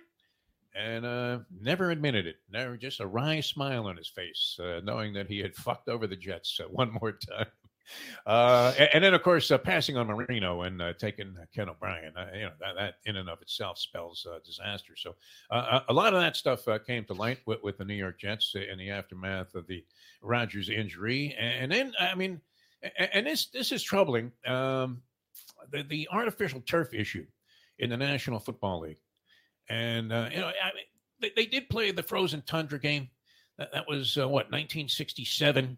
And 0.76 1.06
uh, 1.06 1.40
never 1.62 1.92
admitted 1.92 2.28
it. 2.28 2.38
Never 2.52 2.76
just 2.76 3.00
a 3.00 3.08
wry 3.08 3.40
smile 3.40 3.88
on 3.88 3.96
his 3.96 4.10
face, 4.10 4.60
uh, 4.62 4.82
knowing 4.84 5.14
that 5.14 5.28
he 5.28 5.40
had 5.40 5.56
fucked 5.56 5.88
over 5.88 6.06
the 6.08 6.16
Jets 6.16 6.60
uh, 6.64 6.68
one 6.68 6.92
more 7.02 7.14
time. 7.14 7.48
Uh, 8.26 8.74
and, 8.80 8.90
and, 8.96 9.04
then, 9.04 9.14
of 9.14 9.22
course, 9.22 9.52
uh, 9.52 9.60
passing 9.60 9.96
on 9.96 10.08
Marino 10.08 10.64
and 10.64 10.82
uh, 10.82 10.92
taking 10.94 11.36
Ken 11.54 11.70
O'Brien, 11.70 12.14
you 12.34 12.42
know 12.42 12.52
that, 12.60 12.76
that, 12.76 12.94
in 13.06 13.18
and 13.18 13.30
of 13.30 13.40
itself 13.44 13.78
spells 13.78 14.26
disaster. 14.44 14.96
So 14.98 15.14
a 15.52 15.94
lot 15.94 16.16
of 16.16 16.20
that 16.20 16.36
stuff 16.36 16.66
came 16.88 17.06
to 17.06 17.14
light 17.14 17.42
with, 17.46 17.62
with, 17.62 17.78
the 17.78 17.86
New 17.86 17.94
York 17.94 18.20
Jets 18.20 18.56
in 18.56 18.80
the 18.80 18.90
aftermath 18.90 19.54
of 19.54 19.68
the 19.68 19.86
Rodgers 20.24 20.70
injury, 20.70 21.36
and, 21.38 21.72
and 21.72 21.72
then 21.72 21.94
I 22.00 22.16
mean, 22.16 22.42
and, 22.82 23.10
and 23.14 23.28
this 23.28 23.46
this 23.54 23.72
is 23.72 23.84
troubling. 23.84 24.32
Um, 24.48 25.04
the, 25.72 25.84
the 25.84 26.08
artificial 26.12 26.62
turf 26.62 26.92
issue 26.92 27.26
in 27.80 27.90
the 27.90 27.98
National 27.98 28.40
Football 28.40 28.82
League. 28.82 28.98
And 29.70 30.12
uh, 30.12 30.30
you 30.32 30.40
know, 30.40 30.48
I 30.48 30.74
mean, 30.76 30.86
they, 31.20 31.32
they, 31.36 31.46
did 31.46 31.70
play 31.70 31.92
the 31.92 32.04
frozen 32.04 32.44
tundra 32.46 32.80
game. 32.80 33.10
That, 33.58 33.72
that 33.74 33.88
was 33.88 34.18
uh, 34.18 34.28
what 34.28 34.52
1967. 34.52 35.78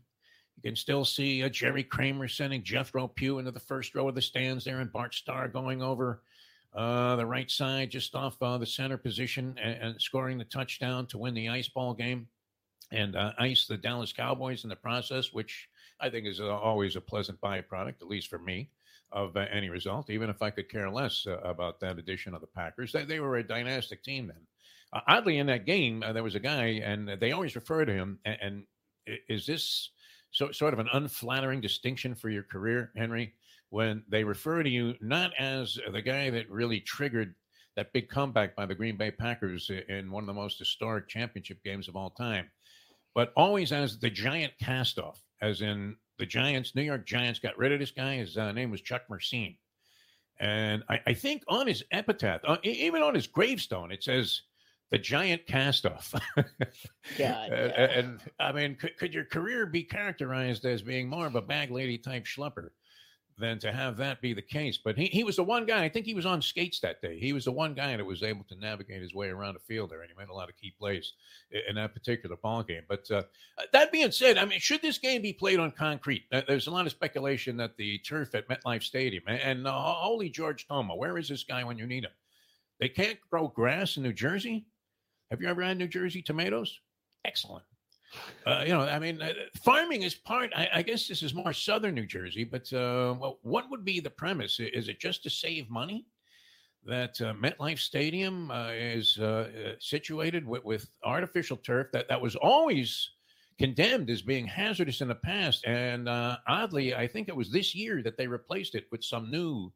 You 0.55 0.61
can 0.63 0.75
still 0.75 1.05
see 1.05 1.43
uh, 1.43 1.49
Jerry 1.49 1.83
Kramer 1.83 2.27
sending 2.27 2.63
Jethro 2.63 3.07
Pugh 3.07 3.39
into 3.39 3.51
the 3.51 3.59
first 3.59 3.95
row 3.95 4.09
of 4.09 4.15
the 4.15 4.21
stands 4.21 4.65
there, 4.65 4.79
and 4.79 4.91
Bart 4.91 5.13
Starr 5.13 5.47
going 5.47 5.81
over 5.81 6.23
uh, 6.75 7.15
the 7.15 7.25
right 7.25 7.49
side, 7.49 7.91
just 7.91 8.15
off 8.15 8.35
uh, 8.41 8.57
the 8.57 8.65
center 8.65 8.97
position, 8.97 9.55
and, 9.61 9.81
and, 9.81 10.01
scoring 10.01 10.37
the 10.37 10.45
touchdown 10.45 11.07
to 11.07 11.17
win 11.17 11.33
the 11.33 11.49
ice 11.49 11.69
ball 11.69 11.93
game, 11.93 12.27
and 12.91 13.15
uh, 13.15 13.31
ice 13.39 13.67
the 13.67 13.77
Dallas 13.77 14.11
Cowboys 14.11 14.63
in 14.63 14.69
the 14.69 14.75
process, 14.75 15.31
which 15.31 15.69
I 15.99 16.09
think 16.09 16.27
is 16.27 16.39
always 16.39 16.95
a 16.95 17.01
pleasant 17.01 17.39
byproduct, 17.39 18.01
at 18.01 18.07
least 18.07 18.27
for 18.27 18.39
me 18.39 18.69
of 19.11 19.35
uh, 19.35 19.45
any 19.51 19.69
result, 19.69 20.09
even 20.09 20.29
if 20.29 20.41
I 20.41 20.49
could 20.49 20.69
care 20.69 20.89
less 20.89 21.25
uh, 21.27 21.37
about 21.39 21.79
that 21.79 21.97
edition 21.97 22.33
of 22.33 22.41
the 22.41 22.47
Packers. 22.47 22.91
They, 22.91 23.05
they 23.05 23.19
were 23.19 23.37
a 23.37 23.47
dynastic 23.47 24.03
team 24.03 24.27
then. 24.27 24.41
Uh, 24.93 25.01
oddly, 25.07 25.37
in 25.37 25.47
that 25.47 25.65
game, 25.65 26.03
uh, 26.03 26.13
there 26.13 26.23
was 26.23 26.35
a 26.35 26.39
guy, 26.39 26.81
and 26.83 27.09
they 27.19 27.31
always 27.31 27.55
refer 27.55 27.85
to 27.85 27.91
him. 27.91 28.19
And, 28.25 28.37
and 28.41 28.63
is 29.27 29.45
this 29.45 29.89
so, 30.31 30.51
sort 30.51 30.73
of 30.73 30.79
an 30.79 30.89
unflattering 30.93 31.61
distinction 31.61 32.15
for 32.15 32.29
your 32.29 32.43
career, 32.43 32.91
Henry, 32.95 33.33
when 33.69 34.03
they 34.07 34.23
refer 34.23 34.63
to 34.63 34.69
you 34.69 34.95
not 35.01 35.31
as 35.39 35.77
the 35.91 36.01
guy 36.01 36.29
that 36.29 36.49
really 36.49 36.79
triggered 36.81 37.35
that 37.75 37.93
big 37.93 38.09
comeback 38.09 38.55
by 38.55 38.65
the 38.65 38.75
Green 38.75 38.97
Bay 38.97 39.11
Packers 39.11 39.69
in 39.87 40.09
one 40.09 40.23
of 40.23 40.27
the 40.27 40.33
most 40.33 40.57
historic 40.57 41.07
championship 41.07 41.63
games 41.63 41.87
of 41.87 41.95
all 41.95 42.09
time, 42.09 42.49
but 43.13 43.31
always 43.35 43.71
as 43.71 43.99
the 43.99 44.09
giant 44.09 44.53
castoff, 44.61 45.17
as 45.41 45.61
in 45.61 45.95
the 46.17 46.25
Giants, 46.25 46.75
New 46.75 46.81
York 46.81 47.05
Giants, 47.05 47.39
got 47.39 47.57
rid 47.57 47.71
of 47.71 47.79
this 47.79 47.91
guy. 47.91 48.15
His 48.17 48.37
uh, 48.37 48.51
name 48.51 48.71
was 48.71 48.81
Chuck 48.81 49.03
Mercein. 49.09 49.55
And 50.39 50.83
I, 50.89 50.99
I 51.07 51.13
think 51.13 51.43
on 51.47 51.67
his 51.67 51.83
epitaph, 51.91 52.41
uh, 52.45 52.57
even 52.63 53.01
on 53.01 53.15
his 53.15 53.27
gravestone, 53.27 53.91
it 53.91 54.03
says 54.03 54.41
the 54.91 54.97
giant 54.97 55.47
castoff. 55.47 56.19
yeah, 57.17 57.47
yeah. 57.49 57.51
And, 57.51 58.19
I 58.39 58.51
mean, 58.51 58.75
could, 58.75 58.97
could, 58.97 59.13
your 59.13 59.25
career 59.25 59.65
be 59.65 59.83
characterized 59.83 60.65
as 60.65 60.81
being 60.81 61.09
more 61.09 61.27
of 61.27 61.35
a 61.35 61.41
bag 61.41 61.71
lady 61.71 61.97
type 61.97 62.25
schlepper? 62.25 62.69
Than 63.37 63.59
to 63.59 63.71
have 63.71 63.97
that 63.97 64.21
be 64.21 64.33
the 64.33 64.41
case. 64.41 64.77
But 64.83 64.97
he, 64.97 65.05
he 65.05 65.23
was 65.23 65.35
the 65.35 65.43
one 65.43 65.65
guy, 65.65 65.83
I 65.83 65.89
think 65.89 66.05
he 66.05 66.13
was 66.15 66.25
on 66.25 66.41
skates 66.41 66.79
that 66.79 67.01
day. 67.01 67.19
He 67.19 67.33
was 67.33 67.45
the 67.45 67.51
one 67.51 67.73
guy 67.73 67.95
that 67.95 68.05
was 68.05 68.23
able 68.23 68.43
to 68.45 68.55
navigate 68.55 69.01
his 69.01 69.13
way 69.13 69.29
around 69.29 69.53
the 69.53 69.59
field 69.59 69.91
there, 69.91 70.01
and 70.01 70.09
he 70.09 70.17
made 70.17 70.29
a 70.29 70.33
lot 70.33 70.49
of 70.49 70.57
key 70.57 70.73
plays 70.77 71.13
in, 71.69 71.75
that 71.75 71.93
particular 71.93 72.35
ball 72.35 72.63
game. 72.63 72.81
But 72.87 73.09
uh, 73.11 73.23
that 73.73 73.91
being 73.91 74.11
said, 74.11 74.37
I 74.37 74.45
mean, 74.45 74.59
should 74.59 74.81
this 74.81 74.97
game 74.97 75.21
be 75.21 75.33
played 75.33 75.59
on 75.59 75.71
concrete? 75.71 76.23
There's 76.47 76.67
a 76.67 76.71
lot 76.71 76.85
of 76.85 76.91
speculation 76.91 77.57
that 77.57 77.77
the 77.77 77.99
turf 77.99 78.33
at 78.33 78.47
MetLife 78.49 78.83
Stadium 78.83 79.23
and 79.27 79.67
uh, 79.67 79.71
holy 79.71 80.29
George 80.29 80.67
Toma, 80.67 80.95
where 80.95 81.17
is 81.17 81.29
this 81.29 81.43
guy 81.43 81.63
when 81.63 81.77
you 81.77 81.85
need 81.85 82.05
him? 82.05 82.11
They 82.79 82.89
can't 82.89 83.19
grow 83.29 83.47
grass 83.47 83.97
in 83.97 84.03
New 84.03 84.13
Jersey. 84.13 84.65
Have 85.29 85.41
you 85.41 85.47
ever 85.47 85.61
had 85.61 85.77
New 85.77 85.87
Jersey 85.87 86.21
tomatoes? 86.21 86.79
Excellent. 87.25 87.65
Uh, 88.45 88.63
you 88.65 88.71
know, 88.71 88.81
I 88.81 88.99
mean, 88.99 89.21
uh, 89.21 89.33
farming 89.61 90.03
is 90.03 90.15
part. 90.15 90.51
I, 90.55 90.69
I, 90.75 90.81
guess 90.81 91.07
this 91.07 91.21
is 91.21 91.33
more 91.33 91.51
southern 91.53 91.95
New 91.95 92.05
Jersey, 92.05 92.43
but 92.43 92.71
uh, 92.71 93.13
what 93.41 93.69
would 93.69 93.83
be 93.83 93.99
the 93.99 94.09
premise? 94.09 94.59
Is 94.59 94.87
it 94.87 94.99
just 94.99 95.23
to 95.23 95.29
save 95.29 95.69
money? 95.69 96.05
That 96.85 97.19
uh, 97.19 97.33
MetLife 97.33 97.79
Stadium 97.79 98.49
uh, 98.49 98.69
is 98.71 99.19
situated 99.79 100.47
with, 100.47 100.63
with, 100.63 100.89
artificial 101.03 101.57
turf 101.57 101.87
that, 101.91 102.07
that 102.07 102.21
was 102.21 102.37
always 102.37 103.09
condemned 103.59 104.09
as 104.09 104.21
being 104.21 104.47
hazardous 104.47 105.01
in 105.01 105.09
the 105.09 105.15
past. 105.15 105.65
And 105.65 106.07
oddly, 106.07 106.95
I 106.95 107.05
think 107.05 107.27
it 107.27 107.35
was 107.35 107.51
this 107.51 107.75
year 107.75 108.01
that 108.03 108.15
they 108.15 108.27
replaced 108.27 108.73
it 108.73 108.85
with 108.89 109.03
some 109.03 109.29
new 109.29 109.73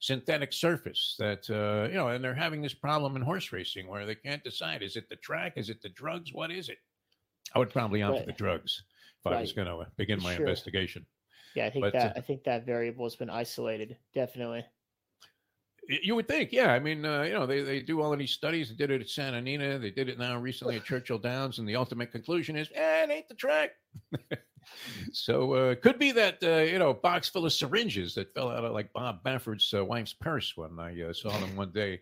synthetic 0.00 0.54
surface 0.54 1.16
that 1.18 1.48
you 1.48 1.96
know 1.96 2.08
and 2.08 2.24
they're 2.24 2.32
having 2.32 2.62
this 2.62 2.72
problem 2.72 3.16
in 3.16 3.20
horse 3.20 3.52
racing 3.52 3.88
where 3.88 4.06
they 4.06 4.14
can't 4.14 4.44
decide 4.44 4.80
is 4.80 4.94
it 4.94 5.08
the 5.08 5.16
track 5.16 5.54
is 5.56 5.70
it 5.70 5.82
the 5.82 5.88
drugs 5.88 6.32
what 6.32 6.52
is 6.52 6.68
it 6.68 6.78
i 7.54 7.58
would 7.58 7.70
probably 7.70 8.02
opt 8.02 8.12
right. 8.12 8.20
for 8.20 8.26
the 8.26 8.32
drugs 8.32 8.82
if 9.20 9.30
right. 9.30 9.38
i 9.38 9.40
was 9.40 9.52
going 9.52 9.66
to 9.66 9.86
begin 9.96 10.22
my 10.22 10.34
sure. 10.34 10.46
investigation 10.46 11.04
yeah 11.54 11.66
i 11.66 11.70
think 11.70 11.84
but, 11.84 11.92
that 11.92 12.16
uh, 12.16 12.18
i 12.18 12.20
think 12.20 12.44
that 12.44 12.66
variable 12.66 13.04
has 13.04 13.16
been 13.16 13.30
isolated 13.30 13.96
definitely 14.14 14.64
you 16.02 16.14
would 16.14 16.28
think, 16.28 16.52
yeah. 16.52 16.72
I 16.72 16.78
mean, 16.78 17.06
uh, 17.06 17.22
you 17.22 17.32
know, 17.32 17.46
they, 17.46 17.62
they 17.62 17.80
do 17.80 18.02
all 18.02 18.12
of 18.12 18.18
these 18.18 18.32
studies. 18.32 18.68
They 18.68 18.74
did 18.74 18.90
it 18.90 19.00
at 19.00 19.08
Santa 19.08 19.38
Anita. 19.38 19.78
They 19.78 19.90
did 19.90 20.10
it 20.10 20.18
now 20.18 20.38
recently 20.38 20.76
at 20.76 20.84
Churchill 20.84 21.18
Downs, 21.18 21.58
and 21.58 21.66
the 21.66 21.76
ultimate 21.76 22.12
conclusion 22.12 22.56
is, 22.56 22.68
eh, 22.74 23.04
it 23.04 23.10
ain't 23.10 23.28
the 23.28 23.34
track. 23.34 23.70
so 25.12 25.52
uh, 25.54 25.74
could 25.76 25.98
be 25.98 26.12
that 26.12 26.38
uh, 26.42 26.58
you 26.58 26.78
know 26.78 26.92
box 26.92 27.28
full 27.28 27.46
of 27.46 27.52
syringes 27.52 28.14
that 28.14 28.32
fell 28.34 28.50
out 28.50 28.64
of 28.64 28.72
like 28.72 28.92
Bob 28.92 29.22
Baffert's 29.24 29.72
uh, 29.74 29.84
wife's 29.84 30.12
purse 30.12 30.52
when 30.56 30.78
I 30.78 31.02
uh, 31.02 31.12
saw 31.12 31.30
them 31.30 31.56
one 31.56 31.72
day 31.72 32.00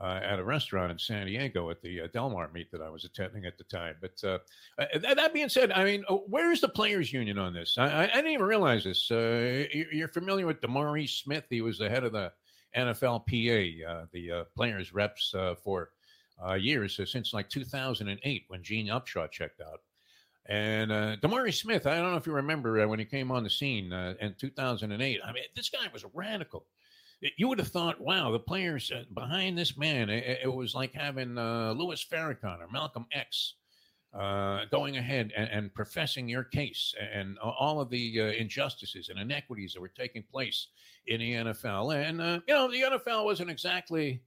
uh, 0.00 0.20
at 0.22 0.38
a 0.38 0.44
restaurant 0.44 0.92
in 0.92 0.98
San 0.98 1.26
Diego 1.26 1.70
at 1.70 1.80
the 1.80 2.02
uh, 2.02 2.06
Del 2.12 2.30
Mar 2.30 2.50
meet 2.52 2.70
that 2.72 2.82
I 2.82 2.90
was 2.90 3.04
attending 3.04 3.46
at 3.46 3.56
the 3.58 3.64
time. 3.64 3.96
But 4.00 4.20
that 4.78 5.30
being 5.32 5.48
said, 5.48 5.72
I 5.72 5.84
mean, 5.84 6.04
where 6.26 6.52
is 6.52 6.60
the 6.60 6.68
players' 6.68 7.12
union 7.12 7.38
on 7.38 7.54
this? 7.54 7.76
I, 7.78 8.04
I 8.04 8.06
didn't 8.06 8.32
even 8.32 8.46
realize 8.46 8.84
this. 8.84 9.10
you're 9.10 10.08
familiar 10.08 10.46
with 10.46 10.60
DeMaurice 10.60 11.22
Smith? 11.22 11.44
He 11.48 11.60
was 11.60 11.78
the 11.78 11.88
head 11.88 12.04
of 12.04 12.12
the 12.12 12.32
NFLPA, 12.76 14.10
the 14.12 14.46
players' 14.54 14.92
reps 14.92 15.34
for 15.62 15.90
years 16.58 17.00
since 17.10 17.32
like 17.32 17.48
2008 17.48 18.44
when 18.48 18.62
Gene 18.62 18.88
Upshaw 18.88 19.30
checked 19.30 19.60
out. 19.60 19.80
And 20.48 20.92
uh, 20.92 21.16
DeMaurice 21.16 21.60
Smith, 21.60 21.86
I 21.86 21.96
don't 21.96 22.12
know 22.12 22.16
if 22.16 22.26
you 22.26 22.32
remember 22.32 22.80
uh, 22.80 22.86
when 22.86 22.98
he 22.98 23.04
came 23.04 23.32
on 23.32 23.42
the 23.42 23.50
scene 23.50 23.92
uh, 23.92 24.14
in 24.20 24.34
2008. 24.38 25.20
I 25.24 25.32
mean, 25.32 25.42
this 25.54 25.68
guy 25.68 25.86
was 25.92 26.04
a 26.04 26.10
radical. 26.14 26.66
You 27.20 27.48
would 27.48 27.58
have 27.58 27.68
thought, 27.68 28.00
wow, 28.00 28.30
the 28.30 28.38
players 28.38 28.90
uh, 28.90 29.04
behind 29.14 29.56
this 29.56 29.76
man, 29.76 30.10
it, 30.10 30.40
it 30.44 30.52
was 30.52 30.74
like 30.74 30.92
having 30.92 31.38
uh, 31.38 31.72
Louis 31.72 32.04
Farrakhan 32.04 32.60
or 32.60 32.68
Malcolm 32.70 33.06
X 33.12 33.54
uh, 34.14 34.66
going 34.70 34.96
ahead 34.96 35.32
and, 35.36 35.48
and, 35.50 35.74
professing 35.74 36.28
your 36.28 36.44
case 36.44 36.94
and 37.12 37.38
all 37.38 37.80
of 37.80 37.90
the 37.90 38.20
uh, 38.20 38.24
injustices 38.24 39.08
and 39.08 39.18
inequities 39.18 39.74
that 39.74 39.80
were 39.80 39.88
taking 39.88 40.22
place 40.30 40.68
in 41.06 41.20
the 41.20 41.32
NFL. 41.32 41.94
And, 41.94 42.18
you 42.46 42.54
know, 42.54 42.70
the 42.70 42.98
NFL 42.98 43.24
wasn't 43.24 43.50
exactly 43.50 44.22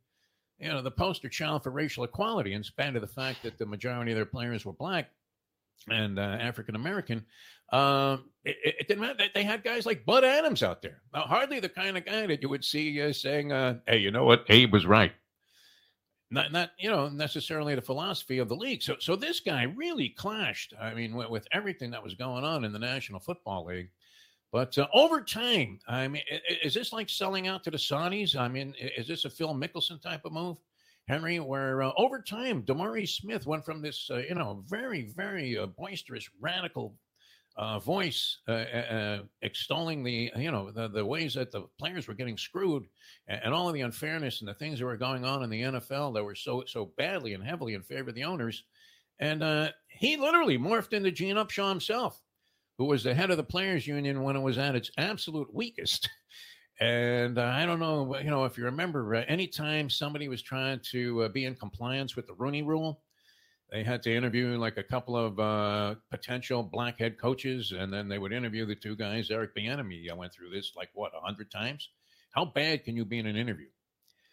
you 0.59 0.67
know, 0.67 0.81
the 0.81 0.91
poster 0.91 1.29
child 1.29 1.63
for 1.63 1.71
racial 1.71 2.03
equality, 2.03 2.53
in 2.53 2.63
spite 2.63 2.95
of 2.95 3.01
the 3.01 3.07
fact 3.07 3.43
that 3.43 3.57
the 3.57 3.65
majority 3.65 4.11
of 4.11 4.17
their 4.17 4.25
players 4.25 4.65
were 4.65 4.73
black 4.73 5.09
and 5.89 6.19
uh, 6.19 6.37
African 6.39 6.75
American. 6.75 7.25
Um, 7.71 8.25
it, 8.43 8.57
it, 8.63 8.87
didn't 8.87 9.01
matter. 9.01 9.25
They 9.35 9.43
had 9.43 9.63
guys 9.63 9.85
like 9.85 10.05
Bud 10.05 10.23
Adams 10.23 10.63
out 10.63 10.81
there. 10.81 11.01
Now, 11.13 11.21
hardly 11.21 11.59
the 11.59 11.69
kind 11.69 11.97
of 11.97 12.05
guy 12.05 12.25
that 12.25 12.41
you 12.41 12.49
would 12.49 12.65
see 12.65 13.01
uh, 13.01 13.13
saying, 13.13 13.51
uh, 13.51 13.79
"Hey, 13.87 13.97
you 13.97 14.11
know 14.11 14.25
what? 14.25 14.45
Abe 14.49 14.73
was 14.73 14.85
right." 14.85 15.11
Not, 16.31 16.51
not 16.51 16.71
you 16.79 16.89
know 16.89 17.09
necessarily 17.09 17.75
the 17.75 17.81
philosophy 17.81 18.39
of 18.39 18.49
the 18.49 18.55
league. 18.55 18.81
So, 18.81 18.95
so 18.99 19.15
this 19.15 19.39
guy 19.39 19.63
really 19.63 20.09
clashed. 20.09 20.73
I 20.79 20.93
mean, 20.93 21.15
with, 21.15 21.29
with 21.29 21.47
everything 21.51 21.91
that 21.91 22.03
was 22.03 22.15
going 22.15 22.43
on 22.43 22.65
in 22.65 22.73
the 22.73 22.79
National 22.79 23.19
Football 23.19 23.65
League. 23.65 23.89
But 24.51 24.75
uh, 24.79 24.87
over 24.93 25.21
time, 25.21 25.79
I 25.87 26.07
mean, 26.07 26.23
is 26.63 26.73
this 26.73 26.91
like 26.91 27.09
selling 27.09 27.47
out 27.47 27.63
to 27.65 27.71
the 27.71 27.77
Saudis? 27.77 28.35
I 28.35 28.47
mean, 28.47 28.73
is 28.97 29.07
this 29.07 29.25
a 29.25 29.29
Phil 29.29 29.53
Mickelson 29.53 30.01
type 30.01 30.25
of 30.25 30.33
move? 30.33 30.57
Henry, 31.09 31.39
where 31.39 31.81
uh, 31.81 31.91
over 31.97 32.21
time, 32.21 32.61
DeMaurice 32.61 33.15
Smith 33.19 33.47
went 33.47 33.65
from 33.65 33.81
this, 33.81 34.09
uh, 34.11 34.17
you 34.17 34.35
know, 34.35 34.63
very, 34.67 35.11
very 35.15 35.57
uh, 35.57 35.65
boisterous, 35.65 36.29
radical 36.39 36.93
uh, 37.57 37.79
voice, 37.79 38.37
uh, 38.47 38.51
uh, 38.51 39.19
extolling 39.41 40.03
the, 40.03 40.31
you 40.37 40.51
know, 40.51 40.69
the, 40.69 40.87
the 40.87 41.03
ways 41.03 41.33
that 41.33 41.51
the 41.51 41.63
players 41.79 42.07
were 42.07 42.13
getting 42.13 42.37
screwed 42.37 42.85
and, 43.27 43.41
and, 43.43 43.53
all 43.55 43.67
of 43.67 43.73
the 43.73 43.81
unfairness 43.81 44.41
and 44.41 44.47
the 44.47 44.53
things 44.53 44.77
that 44.77 44.85
were 44.85 44.97
going 44.97 45.25
on 45.25 45.41
in 45.41 45.49
the 45.49 45.63
NFL 45.63 46.13
that 46.13 46.23
were 46.23 46.35
so, 46.35 46.63
so 46.67 46.91
badly 46.95 47.33
and 47.33 47.43
heavily 47.43 47.73
in 47.73 47.81
favor 47.81 48.09
of 48.09 48.15
the 48.15 48.23
owners. 48.23 48.63
And 49.17 49.73
he 49.87 50.15
literally 50.15 50.59
morphed 50.59 50.93
into 50.93 51.11
Gene 51.11 51.37
Upshaw 51.37 51.69
himself, 51.69 52.21
who 52.77 52.85
was 52.85 53.03
the 53.03 53.15
head 53.15 53.31
of 53.31 53.37
the 53.37 53.43
players 53.43 53.87
union 53.87 54.21
when 54.21 54.35
it 54.35 54.41
was 54.41 54.59
at 54.59 54.75
its 54.75 54.91
absolute 54.97 55.51
weakest. 55.53 56.07
And 56.79 57.37
uh, 57.37 57.43
I 57.43 57.65
don't 57.65 57.79
know, 57.79 58.17
you 58.19 58.29
know, 58.29 58.45
if 58.45 58.57
you 58.57 58.63
remember, 58.63 59.15
uh, 59.15 59.23
anytime 59.27 59.89
somebody 59.89 60.29
was 60.29 60.41
trying 60.41 60.79
to 60.91 61.23
uh, 61.23 61.29
be 61.29 61.43
in 61.45 61.55
compliance 61.55 62.15
with 62.15 62.25
the 62.25 62.33
Rooney 62.33 62.61
Rule, 62.61 63.01
they 63.69 63.83
had 63.83 64.01
to 64.03 64.15
interview 64.15 64.57
like 64.57 64.77
a 64.77 64.83
couple 64.83 65.15
of 65.15 65.39
uh, 65.39 65.95
potential 66.09 66.63
black 66.63 66.97
head 66.97 67.19
coaches, 67.19 67.73
and 67.77 67.93
then 67.93 68.07
they 68.07 68.17
would 68.17 68.31
interview 68.31 68.65
the 68.65 68.75
two 68.75 68.95
guys. 68.95 69.29
Eric 69.29 69.55
Bieniemy, 69.55 70.09
I 70.09 70.13
went 70.13 70.33
through 70.33 70.51
this 70.51 70.71
like 70.75 70.89
what 70.93 71.11
a 71.15 71.19
hundred 71.19 71.51
times. 71.51 71.89
How 72.31 72.45
bad 72.45 72.85
can 72.85 72.95
you 72.95 73.03
be 73.05 73.19
in 73.19 73.25
an 73.25 73.35
interview? 73.35 73.67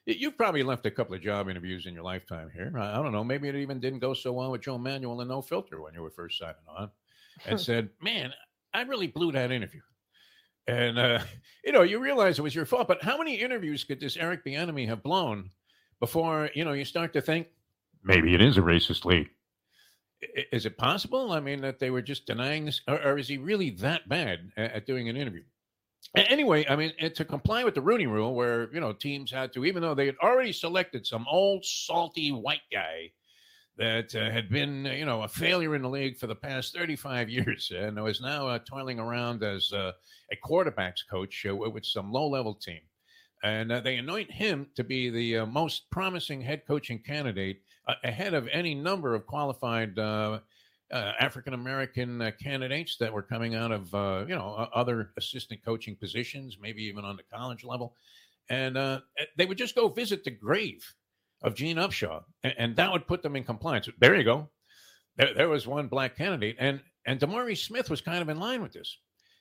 You've 0.06 0.36
probably 0.36 0.62
left 0.62 0.86
a 0.86 0.90
couple 0.90 1.16
of 1.16 1.22
job 1.22 1.48
interviews 1.48 1.86
in 1.86 1.94
your 1.94 2.04
lifetime 2.04 2.48
here. 2.54 2.72
I 2.78 2.94
don't 3.02 3.10
know. 3.10 3.24
Maybe 3.24 3.48
it 3.48 3.56
even 3.56 3.80
didn't 3.80 3.98
go 3.98 4.14
so 4.14 4.32
well 4.32 4.52
with 4.52 4.60
Joe 4.60 4.78
Manuel 4.78 5.20
and 5.20 5.28
No 5.28 5.42
Filter 5.42 5.82
when 5.82 5.94
you 5.94 6.02
were 6.02 6.10
first 6.10 6.38
signing 6.38 6.54
on, 6.68 6.90
and 7.44 7.60
said, 7.60 7.90
"Man, 8.00 8.32
I 8.72 8.82
really 8.82 9.08
blew 9.08 9.32
that 9.32 9.50
interview." 9.50 9.80
And 10.66 10.98
uh, 10.98 11.20
you 11.64 11.72
know, 11.72 11.82
you 11.82 11.98
realize 11.98 12.38
it 12.38 12.42
was 12.42 12.54
your 12.54 12.66
fault. 12.66 12.88
But 12.88 13.02
how 13.02 13.18
many 13.18 13.36
interviews 13.36 13.84
could 13.84 14.00
this 14.00 14.16
Eric 14.16 14.44
Bieniemy 14.44 14.86
have 14.88 15.02
blown 15.02 15.50
before 16.00 16.50
you 16.54 16.64
know 16.64 16.72
you 16.72 16.84
start 16.84 17.12
to 17.14 17.20
think 17.20 17.48
maybe 18.02 18.34
it 18.34 18.42
is 18.42 18.58
a 18.58 18.62
racist 18.62 19.04
league? 19.04 19.28
Is 20.52 20.64
it 20.64 20.78
possible? 20.78 21.32
I 21.32 21.40
mean, 21.40 21.60
that 21.60 21.78
they 21.78 21.90
were 21.90 22.00
just 22.00 22.26
denying 22.26 22.64
this, 22.64 22.80
or, 22.88 23.00
or 23.02 23.18
is 23.18 23.28
he 23.28 23.36
really 23.36 23.70
that 23.70 24.08
bad 24.08 24.50
at, 24.56 24.72
at 24.72 24.86
doing 24.86 25.08
an 25.08 25.16
interview? 25.16 25.42
Anyway, 26.14 26.64
I 26.68 26.76
mean, 26.76 26.92
to 27.14 27.24
comply 27.24 27.64
with 27.64 27.74
the 27.74 27.80
Rooney 27.80 28.06
Rule, 28.06 28.34
where 28.34 28.72
you 28.72 28.80
know 28.80 28.92
teams 28.92 29.30
had 29.30 29.52
to, 29.52 29.64
even 29.64 29.82
though 29.82 29.94
they 29.94 30.06
had 30.06 30.16
already 30.22 30.52
selected 30.52 31.06
some 31.06 31.26
old 31.28 31.64
salty 31.64 32.30
white 32.30 32.60
guy 32.72 33.10
that 33.78 34.14
uh, 34.14 34.30
had 34.30 34.48
been, 34.48 34.86
you 34.86 35.04
know, 35.04 35.22
a 35.22 35.28
failure 35.28 35.74
in 35.74 35.82
the 35.82 35.88
league 35.88 36.18
for 36.18 36.26
the 36.26 36.34
past 36.34 36.74
35 36.74 37.28
years 37.28 37.72
and 37.74 38.02
was 38.02 38.20
now 38.20 38.48
uh, 38.48 38.58
toiling 38.58 38.98
around 38.98 39.42
as 39.42 39.72
uh, 39.72 39.92
a 40.32 40.36
quarterbacks 40.46 41.06
coach 41.08 41.44
uh, 41.48 41.54
with 41.54 41.84
some 41.84 42.10
low 42.10 42.28
level 42.28 42.54
team. 42.54 42.80
And 43.42 43.70
uh, 43.70 43.80
they 43.80 43.96
anoint 43.96 44.30
him 44.30 44.66
to 44.76 44.84
be 44.84 45.10
the 45.10 45.38
uh, 45.38 45.46
most 45.46 45.90
promising 45.90 46.40
head 46.40 46.62
coaching 46.66 46.98
candidate 46.98 47.60
ahead 48.02 48.34
of 48.34 48.48
any 48.50 48.74
number 48.74 49.14
of 49.14 49.26
qualified 49.26 49.96
African 50.90 51.54
American 51.54 52.32
candidates 52.42 52.96
that 52.96 53.12
were 53.12 53.22
coming 53.22 53.54
out 53.54 53.70
of, 53.70 54.28
you 54.28 54.34
know, 54.34 54.68
other 54.74 55.12
assistant 55.16 55.64
coaching 55.64 55.94
positions, 55.94 56.56
maybe 56.60 56.82
even 56.82 57.04
on 57.04 57.16
the 57.16 57.22
college 57.32 57.62
level. 57.62 57.94
And 58.48 58.74
they 59.36 59.46
would 59.46 59.58
just 59.58 59.76
go 59.76 59.86
visit 59.86 60.24
the 60.24 60.32
grave 60.32 60.82
of 61.42 61.54
Gene 61.54 61.76
Upshaw, 61.76 62.22
and, 62.42 62.54
and, 62.58 62.76
that 62.76 62.90
would 62.90 63.06
put 63.06 63.22
them 63.22 63.36
in 63.36 63.44
compliance. 63.44 63.88
There 63.98 64.16
you 64.16 64.24
go. 64.24 64.48
There, 65.16 65.34
there, 65.34 65.48
was 65.48 65.66
one 65.66 65.88
black 65.88 66.16
candidate, 66.16 66.56
and 66.58 66.80
and 67.06 67.20
DeMaurice 67.20 67.64
Smith 67.64 67.90
was 67.90 68.00
kind 68.00 68.22
of 68.22 68.28
in 68.28 68.38
line 68.38 68.62
with 68.62 68.72
this, 68.72 68.98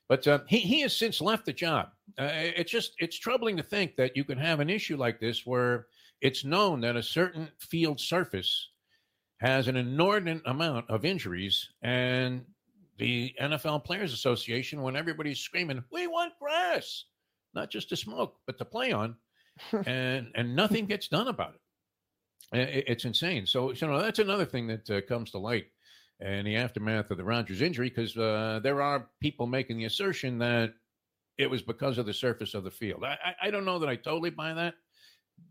but 0.07 0.27
uh, 0.27 0.39
he 0.47 0.59
he 0.59 0.81
has 0.81 0.95
since 0.95 1.21
left 1.21 1.45
the 1.45 1.53
job. 1.53 1.87
Uh, 2.19 2.29
it's 2.31 2.71
just 2.71 2.93
it's 2.99 3.17
troubling 3.17 3.57
to 3.57 3.63
think 3.63 3.95
that 3.95 4.15
you 4.15 4.23
can 4.23 4.37
have 4.37 4.59
an 4.59 4.69
issue 4.69 4.97
like 4.97 5.19
this 5.19 5.45
where 5.45 5.87
it's 6.21 6.45
known 6.45 6.81
that 6.81 6.95
a 6.95 7.03
certain 7.03 7.49
field 7.59 7.99
surface 7.99 8.69
has 9.39 9.67
an 9.67 9.75
inordinate 9.75 10.43
amount 10.45 10.89
of 10.89 11.05
injuries, 11.05 11.69
and 11.81 12.45
the 12.97 13.33
NFL 13.41 13.83
Players 13.83 14.13
Association, 14.13 14.81
when 14.81 14.95
everybody's 14.95 15.39
screaming, 15.39 15.83
"We 15.91 16.07
want 16.07 16.33
grass," 16.39 17.05
not 17.53 17.69
just 17.69 17.89
to 17.89 17.97
smoke, 17.97 18.37
but 18.45 18.57
to 18.57 18.65
play 18.65 18.91
on, 18.91 19.15
and 19.85 20.31
and 20.35 20.55
nothing 20.55 20.85
gets 20.85 21.07
done 21.07 21.27
about 21.27 21.55
it. 21.55 21.61
It's 22.51 23.05
insane. 23.05 23.45
So, 23.45 23.71
you 23.71 23.87
know, 23.87 23.99
that's 23.99 24.19
another 24.19 24.45
thing 24.45 24.67
that 24.67 24.89
uh, 24.89 25.01
comes 25.01 25.31
to 25.31 25.39
light 25.39 25.65
in 26.19 26.45
the 26.45 26.55
aftermath 26.55 27.11
of 27.11 27.17
the 27.17 27.23
Rodgers 27.23 27.61
injury, 27.61 27.89
because 27.89 28.15
uh, 28.15 28.59
there 28.63 28.81
are 28.81 29.09
people 29.19 29.47
making 29.47 29.77
the 29.77 29.85
assertion 29.85 30.37
that 30.39 30.73
it 31.37 31.49
was 31.49 31.61
because 31.61 31.97
of 31.97 32.05
the 32.05 32.13
surface 32.13 32.53
of 32.53 32.63
the 32.63 32.71
field. 32.71 33.03
I, 33.03 33.17
I 33.41 33.51
don't 33.51 33.65
know 33.65 33.79
that 33.79 33.89
I 33.89 33.95
totally 33.95 34.29
buy 34.29 34.53
that, 34.53 34.75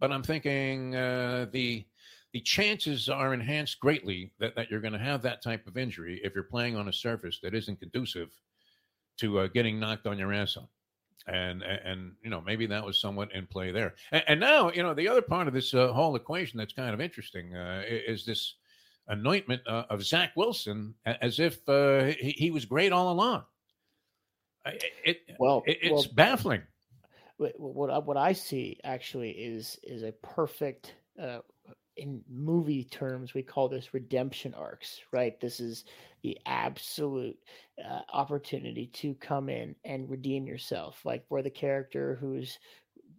but 0.01 0.13
I'm 0.13 0.23
thinking 0.23 0.95
uh, 0.95 1.47
the 1.53 1.85
the 2.33 2.41
chances 2.41 3.09
are 3.09 3.33
enhanced 3.33 3.79
greatly 3.79 4.33
that, 4.41 4.57
that 4.57 4.69
you're 4.69 4.81
going 4.81 4.93
to 4.93 4.99
have 4.99 5.23
that 5.23 5.41
type 5.41 5.69
of 5.69 5.77
injury 5.77 6.21
if 6.25 6.35
you're 6.35 6.43
playing 6.43 6.75
on 6.75 6.89
a 6.89 6.93
surface 6.93 7.39
that 7.43 7.55
isn't 7.55 7.79
conducive 7.79 8.31
to 9.19 9.39
uh, 9.39 9.47
getting 9.47 9.79
knocked 9.79 10.09
on 10.09 10.19
your 10.19 10.33
ass 10.33 10.57
on 10.57 10.67
and 11.27 11.63
and 11.63 12.13
you 12.23 12.31
know 12.31 12.41
maybe 12.41 12.67
that 12.67 12.85
was 12.85 13.01
somewhat 13.01 13.33
in 13.33 13.47
play 13.47 13.71
there. 13.71 13.95
And, 14.13 14.25
and 14.29 14.41
now 14.41 14.71
you 14.71 14.83
know 14.83 14.95
the 14.95 15.09
other 15.09 15.23
part 15.23 15.49
of 15.49 15.55
this 15.55 15.75
uh, 15.75 15.93
whole 15.93 16.17
equation 16.17 16.59
that's 16.59 16.73
kind 16.73 16.93
of 16.93 17.01
interesting 17.01 17.55
uh, 17.55 17.83
is 17.87 18.25
this 18.25 18.55
anointment 19.09 19.63
uh, 19.67 19.85
of 19.91 20.05
Zach 20.05 20.33
Wilson 20.37 20.95
as 21.05 21.39
if 21.39 21.67
uh, 21.69 22.05
he, 22.05 22.35
he, 22.39 22.51
was 22.51 22.65
great 22.65 22.91
all 22.91 23.13
along. 23.13 23.43
It, 25.05 25.21
well, 25.39 25.63
it, 25.67 25.79
it's 25.83 26.07
well, 26.07 26.15
baffling. 26.15 26.63
What 27.37 27.91
I, 27.91 27.99
what 27.99 28.17
I 28.17 28.33
see 28.33 28.79
actually 28.85 29.31
is 29.31 29.79
is 29.83 30.03
a 30.03 30.13
perfect 30.13 30.95
uh, 31.21 31.41
in 31.97 32.23
movie 32.29 32.85
terms 32.85 33.35
we 33.35 33.43
call 33.43 33.69
this 33.69 33.95
redemption 33.95 34.55
arcs 34.55 35.01
right? 35.13 35.41
This 35.41 35.61
is 35.61 35.85
the 36.23 36.39
absolute 36.47 37.39
uh, 37.85 38.01
opportunity 38.13 38.87
to 38.95 39.15
come 39.15 39.49
in 39.49 39.75
and 39.85 40.09
redeem 40.11 40.47
yourself 40.47 41.01
like 41.05 41.27
for 41.29 41.43
the 41.43 41.51
character 41.51 42.17
who's 42.21 42.59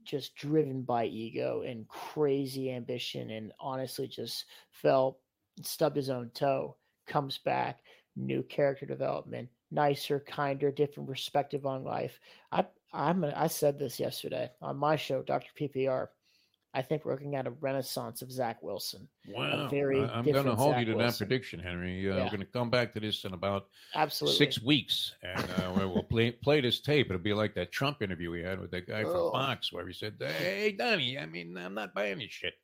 just 0.03 0.35
driven 0.35 0.81
by 0.81 1.05
ego 1.05 1.63
and 1.65 1.87
crazy 1.87 2.71
ambition 2.71 3.31
and 3.31 3.51
honestly 3.59 4.07
just 4.07 4.45
fell 4.71 5.19
stubbed 5.61 5.95
his 5.95 6.09
own 6.09 6.29
toe 6.33 6.75
comes 7.07 7.37
back 7.39 7.79
new 8.15 8.43
character 8.43 8.85
development 8.85 9.49
nicer 9.71 10.19
kinder 10.19 10.71
different 10.71 11.09
perspective 11.09 11.65
on 11.65 11.83
life. 11.83 12.19
I 12.51 12.65
i'm 12.93 13.25
i 13.35 13.47
said 13.47 13.77
this 13.77 13.99
yesterday 13.99 14.49
on 14.61 14.77
my 14.77 14.95
show 14.95 15.21
dr 15.21 15.49
ppr 15.59 16.07
I 16.75 16.81
think 16.81 17.05
we're 17.05 17.13
looking 17.13 17.35
at 17.35 17.47
a 17.47 17.51
renaissance 17.51 18.21
of 18.21 18.29
Zach 18.29 18.61
Wilson. 18.61 19.07
Wow. 19.29 19.69
very 19.69 20.03
I'm 20.03 20.25
going 20.25 20.45
to 20.45 20.55
hold 20.55 20.73
Zach 20.73 20.79
you 20.81 20.85
to 20.87 20.97
Wilson. 20.97 21.07
that 21.07 21.17
prediction, 21.17 21.59
Henry. 21.61 22.09
Uh, 22.09 22.15
yeah. 22.15 22.23
We're 22.23 22.29
going 22.29 22.39
to 22.41 22.45
come 22.45 22.69
back 22.69 22.93
to 22.95 22.99
this 22.99 23.23
in 23.23 23.33
about 23.33 23.67
Absolutely. 23.95 24.37
six 24.37 24.61
weeks, 24.61 25.15
and 25.23 25.45
uh, 25.57 25.71
we'll 25.73 26.03
play, 26.03 26.31
play 26.31 26.59
this 26.59 26.81
tape. 26.81 27.07
It'll 27.07 27.17
be 27.17 27.33
like 27.33 27.55
that 27.55 27.71
Trump 27.71 28.01
interview 28.01 28.29
we 28.29 28.41
had 28.41 28.59
with 28.59 28.71
that 28.71 28.87
guy 28.87 29.03
oh. 29.03 29.31
from 29.31 29.31
Fox, 29.31 29.71
where 29.71 29.87
he 29.87 29.93
said, 29.93 30.15
Hey, 30.19 30.75
Donnie, 30.77 31.17
I 31.17 31.25
mean, 31.25 31.57
I'm 31.57 31.73
not 31.73 31.93
buying 31.93 32.19
your 32.19 32.29
shit. 32.29 32.55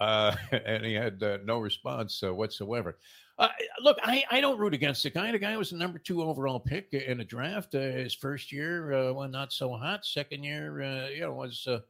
Uh, 0.00 0.34
and 0.64 0.84
he 0.84 0.94
had 0.94 1.22
uh, 1.22 1.38
no 1.44 1.58
response 1.58 2.22
uh, 2.22 2.34
whatsoever. 2.34 2.96
Uh, 3.36 3.48
look, 3.80 3.98
I, 4.02 4.24
I 4.30 4.40
don't 4.40 4.58
root 4.58 4.74
against 4.74 5.02
the 5.02 5.10
guy. 5.10 5.32
The 5.32 5.38
guy 5.38 5.56
was 5.56 5.70
the 5.70 5.76
number 5.76 5.98
two 5.98 6.22
overall 6.22 6.60
pick 6.60 6.92
in 6.92 7.18
the 7.18 7.24
draft. 7.24 7.74
Uh, 7.74 7.80
his 7.80 8.14
first 8.14 8.52
year, 8.52 8.92
uh, 8.92 9.12
well, 9.12 9.28
not 9.28 9.52
so 9.52 9.72
hot. 9.74 10.06
Second 10.06 10.44
year, 10.44 10.80
uh, 10.80 11.08
you 11.08 11.22
know, 11.22 11.32
was 11.32 11.66
uh, 11.66 11.80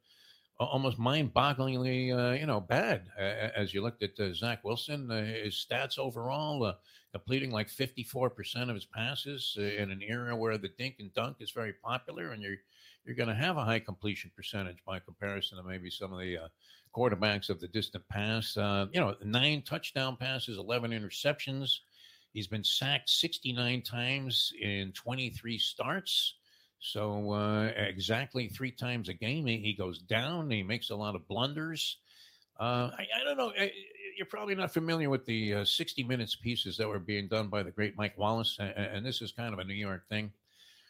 almost 0.59 0.99
mind-bogglingly, 0.99 2.17
uh, 2.17 2.33
you 2.33 2.47
know, 2.47 2.61
bad. 2.61 3.09
as 3.19 3.75
you 3.75 3.83
looked 3.83 4.03
at 4.03 4.19
uh, 4.21 4.33
Zach 4.35 4.63
Wilson, 4.65 5.11
uh, 5.11 5.25
his 5.25 5.67
stats 5.69 5.99
overall, 5.99 6.65
uh, 6.65 6.75
completing 7.13 7.51
like 7.51 7.69
54% 7.69 8.69
of 8.69 8.75
his 8.75 8.85
passes 8.85 9.57
uh, 9.59 9.63
in 9.63 9.91
an 9.91 10.01
era 10.03 10.37
where 10.37 10.59
the 10.59 10.71
dink 10.79 10.97
and 11.01 11.13
dunk 11.15 11.37
is 11.41 11.51
very 11.51 11.73
popular, 11.73 12.33
and 12.33 12.43
you're 12.43 12.57
you're 13.05 13.17
going 13.17 13.29
to 13.29 13.35
have 13.35 13.59
a 13.59 13.65
high 13.65 13.81
completion 13.81 14.31
percentage 14.35 14.79
by 14.87 14.99
comparison 14.99 15.59
to 15.59 15.65
maybe 15.65 15.91
some 15.91 16.11
of 16.11 16.21
the 16.21 16.39
quarterbacks 16.97 17.51
of 17.51 17.61
the 17.61 17.69
distant 17.69 18.03
past. 18.09 18.57
you 18.57 19.01
know, 19.01 19.15
nine 19.23 19.61
touchdown 19.61 20.17
passes, 20.17 20.57
11 20.57 20.91
interceptions. 20.91 21.81
He's 22.33 22.47
been 22.47 22.65
sacked 22.65 23.11
69 23.11 23.83
times 23.83 24.55
in 24.59 24.93
23 24.93 25.59
starts. 25.59 26.37
So 26.85 27.33
uh, 27.33 27.73
exactly 27.77 28.49
three 28.49 28.71
times 28.71 29.09
a 29.09 29.15
game, 29.15 29.47
he, 29.47 29.57
he, 29.57 29.73
goes 29.73 30.01
down. 30.01 30.51
He 30.51 30.63
makes 30.63 30.91
a 30.91 30.95
lot 30.95 31.15
of 31.15 31.27
blunders. 31.27 31.97
Uh, 32.61 32.91
I, 32.99 33.07
I, 33.21 33.25
don't 33.25 33.39
know. 33.39 33.55
You're 34.19 34.27
probably 34.27 34.55
not 34.55 34.71
familiar 34.71 35.09
with 35.09 35.25
the 35.25 35.55
uh, 35.55 35.65
60 35.65 36.05
minutes 36.05 36.35
pieces 36.35 36.77
that 36.77 36.87
were 36.87 36.99
being 36.99 37.27
done 37.27 37.49
by 37.49 37.63
the 37.63 37.71
great 37.71 37.97
Mike 37.97 38.19
Wallace, 38.19 38.59
and, 38.61 38.71
and 38.77 39.07
this 39.07 39.23
is 39.23 39.33
kind 39.33 39.55
of 39.55 39.61
a 39.61 39.65
New 39.65 39.73
York 39.73 40.07
thing. 40.11 40.31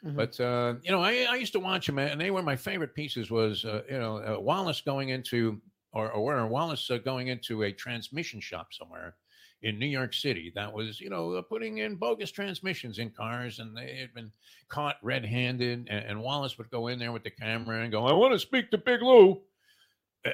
Mm-hmm. 0.05 0.17
But 0.17 0.41
uh, 0.41 0.75
you 0.83 0.91
know, 0.91 1.01
I, 1.01 1.29
I, 1.31 1.37
used 1.37 1.53
to 1.53 1.61
watch 1.61 1.87
them, 1.87 2.01
and 2.01 2.21
they 2.21 2.33
were 2.33 2.43
my 2.43 2.57
favorite 2.57 2.93
pieces. 2.93 3.31
Was 3.31 3.65
uh, 3.65 3.83
you 3.89 3.99
know 3.99 4.17
uh, 4.17 4.41
Wallace 4.41 4.81
going 4.81 5.11
into 5.11 5.63
or, 5.93 6.11
or 6.11 6.25
where 6.25 6.45
Wallace 6.49 6.91
going 7.05 7.29
into 7.29 7.63
a 7.63 7.73
transmission 7.73 8.41
shop 8.41 8.75
somewhere 8.75 9.15
in 9.65 9.79
New 9.79 9.87
York 9.87 10.13
City 10.13 10.53
that 10.55 10.73
was, 10.73 11.01
you 11.01 11.09
know, 11.09 11.43
putting 11.49 11.79
in 11.79 11.97
bogus 11.97 12.31
transmissions 12.31 12.99
in 12.99 13.11
cars, 13.11 13.59
and 13.59 13.75
they 13.75 13.97
had 13.99 14.13
been 14.13 14.31
caught 14.69 14.97
red-handed. 15.03 15.89
And, 15.91 16.05
and 16.05 16.23
Wallace 16.23 16.59
would 16.59 16.71
go 16.71 16.89
in 16.89 16.99
there 16.99 17.13
with 17.13 17.25
the 17.25 17.31
camera 17.31 17.83
and 17.83 17.91
go, 17.91 18.07
"I 18.07 18.13
want 18.13 18.35
to 18.35 18.39
speak 18.39 18.71
to 18.71 18.79
Big 18.79 19.01
Lou," 19.03 19.41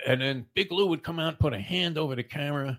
and 0.06 0.20
then 0.20 0.46
Big 0.54 0.72
Lou 0.72 0.88
would 0.88 1.04
come 1.04 1.20
out, 1.20 1.28
and 1.28 1.38
put 1.38 1.54
a 1.54 1.60
hand 1.60 1.96
over 1.96 2.16
the 2.16 2.24
camera, 2.24 2.78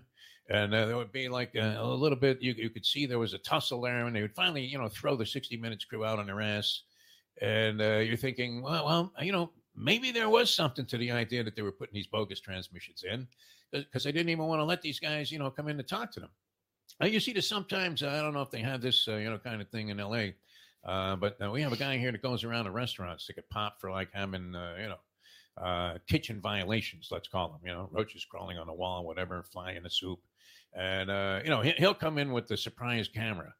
and 0.50 0.74
uh, 0.74 0.86
there 0.86 0.96
would 0.96 1.10
be 1.10 1.28
like 1.30 1.54
a, 1.54 1.78
a, 1.80 1.86
little 1.86 2.18
bit. 2.18 2.42
You, 2.42 2.52
you 2.52 2.68
could 2.68 2.84
see 2.84 3.06
there 3.06 3.18
was 3.18 3.32
a 3.32 3.38
tussle 3.38 3.80
there, 3.80 4.06
and 4.06 4.14
they 4.14 4.20
would 4.20 4.34
finally, 4.34 4.62
you 4.62 4.76
know, 4.76 4.88
throw 4.88 5.16
the 5.16 5.24
60 5.24 5.56
Minutes 5.56 5.86
crew 5.86 6.04
out 6.04 6.18
on 6.18 6.26
their 6.26 6.42
ass. 6.42 6.82
And 7.40 7.80
uh, 7.80 7.98
you're 7.98 8.18
thinking, 8.18 8.62
well, 8.62 8.84
well, 8.84 9.12
you 9.22 9.32
know, 9.32 9.50
maybe 9.74 10.12
there 10.12 10.28
was 10.28 10.54
something 10.54 10.84
to 10.84 10.98
the 10.98 11.10
idea 11.10 11.42
that 11.42 11.56
they 11.56 11.62
were 11.62 11.72
putting 11.72 11.94
these 11.94 12.06
bogus 12.06 12.40
transmissions 12.40 13.04
in 13.10 13.26
because 13.72 14.04
they 14.04 14.12
didn't 14.12 14.28
even 14.28 14.46
want 14.46 14.60
to 14.60 14.64
let 14.64 14.82
these 14.82 15.00
guys, 15.00 15.32
you 15.32 15.38
know, 15.38 15.50
come 15.50 15.68
in 15.68 15.76
to 15.78 15.82
talk 15.82 16.12
to 16.12 16.20
them. 16.20 16.30
Uh, 17.02 17.06
you 17.06 17.20
see 17.20 17.32
this 17.32 17.48
sometimes. 17.48 18.02
I 18.02 18.20
don't 18.20 18.34
know 18.34 18.42
if 18.42 18.50
they 18.50 18.60
have 18.60 18.80
this, 18.80 19.08
uh, 19.08 19.16
you 19.16 19.30
know, 19.30 19.38
kind 19.38 19.60
of 19.60 19.68
thing 19.68 19.88
in 19.88 19.98
L.A. 19.98 20.34
Uh, 20.84 21.16
but 21.16 21.36
uh, 21.42 21.50
we 21.50 21.62
have 21.62 21.72
a 21.72 21.76
guy 21.76 21.96
here 21.96 22.12
that 22.12 22.22
goes 22.22 22.44
around 22.44 22.66
to 22.66 22.70
restaurants 22.70 23.26
to 23.26 23.32
get 23.32 23.48
popped 23.48 23.80
for 23.80 23.90
like 23.90 24.08
having, 24.12 24.54
uh, 24.54 24.74
you 24.80 24.88
know, 24.88 25.64
uh, 25.64 25.98
kitchen 26.08 26.40
violations. 26.40 27.08
Let's 27.10 27.28
call 27.28 27.48
them. 27.48 27.60
You 27.64 27.72
know, 27.72 27.88
roaches 27.92 28.24
crawling 28.24 28.58
on 28.58 28.66
the 28.66 28.72
wall, 28.72 29.04
whatever, 29.04 29.42
fly 29.42 29.72
in 29.72 29.82
the 29.82 29.90
soup, 29.90 30.18
and 30.74 31.08
you 31.44 31.50
know 31.50 31.60
he'll 31.60 31.94
come 31.94 32.18
in 32.18 32.32
with 32.32 32.48
the 32.48 32.56
surprise 32.56 33.08
camera 33.08 33.54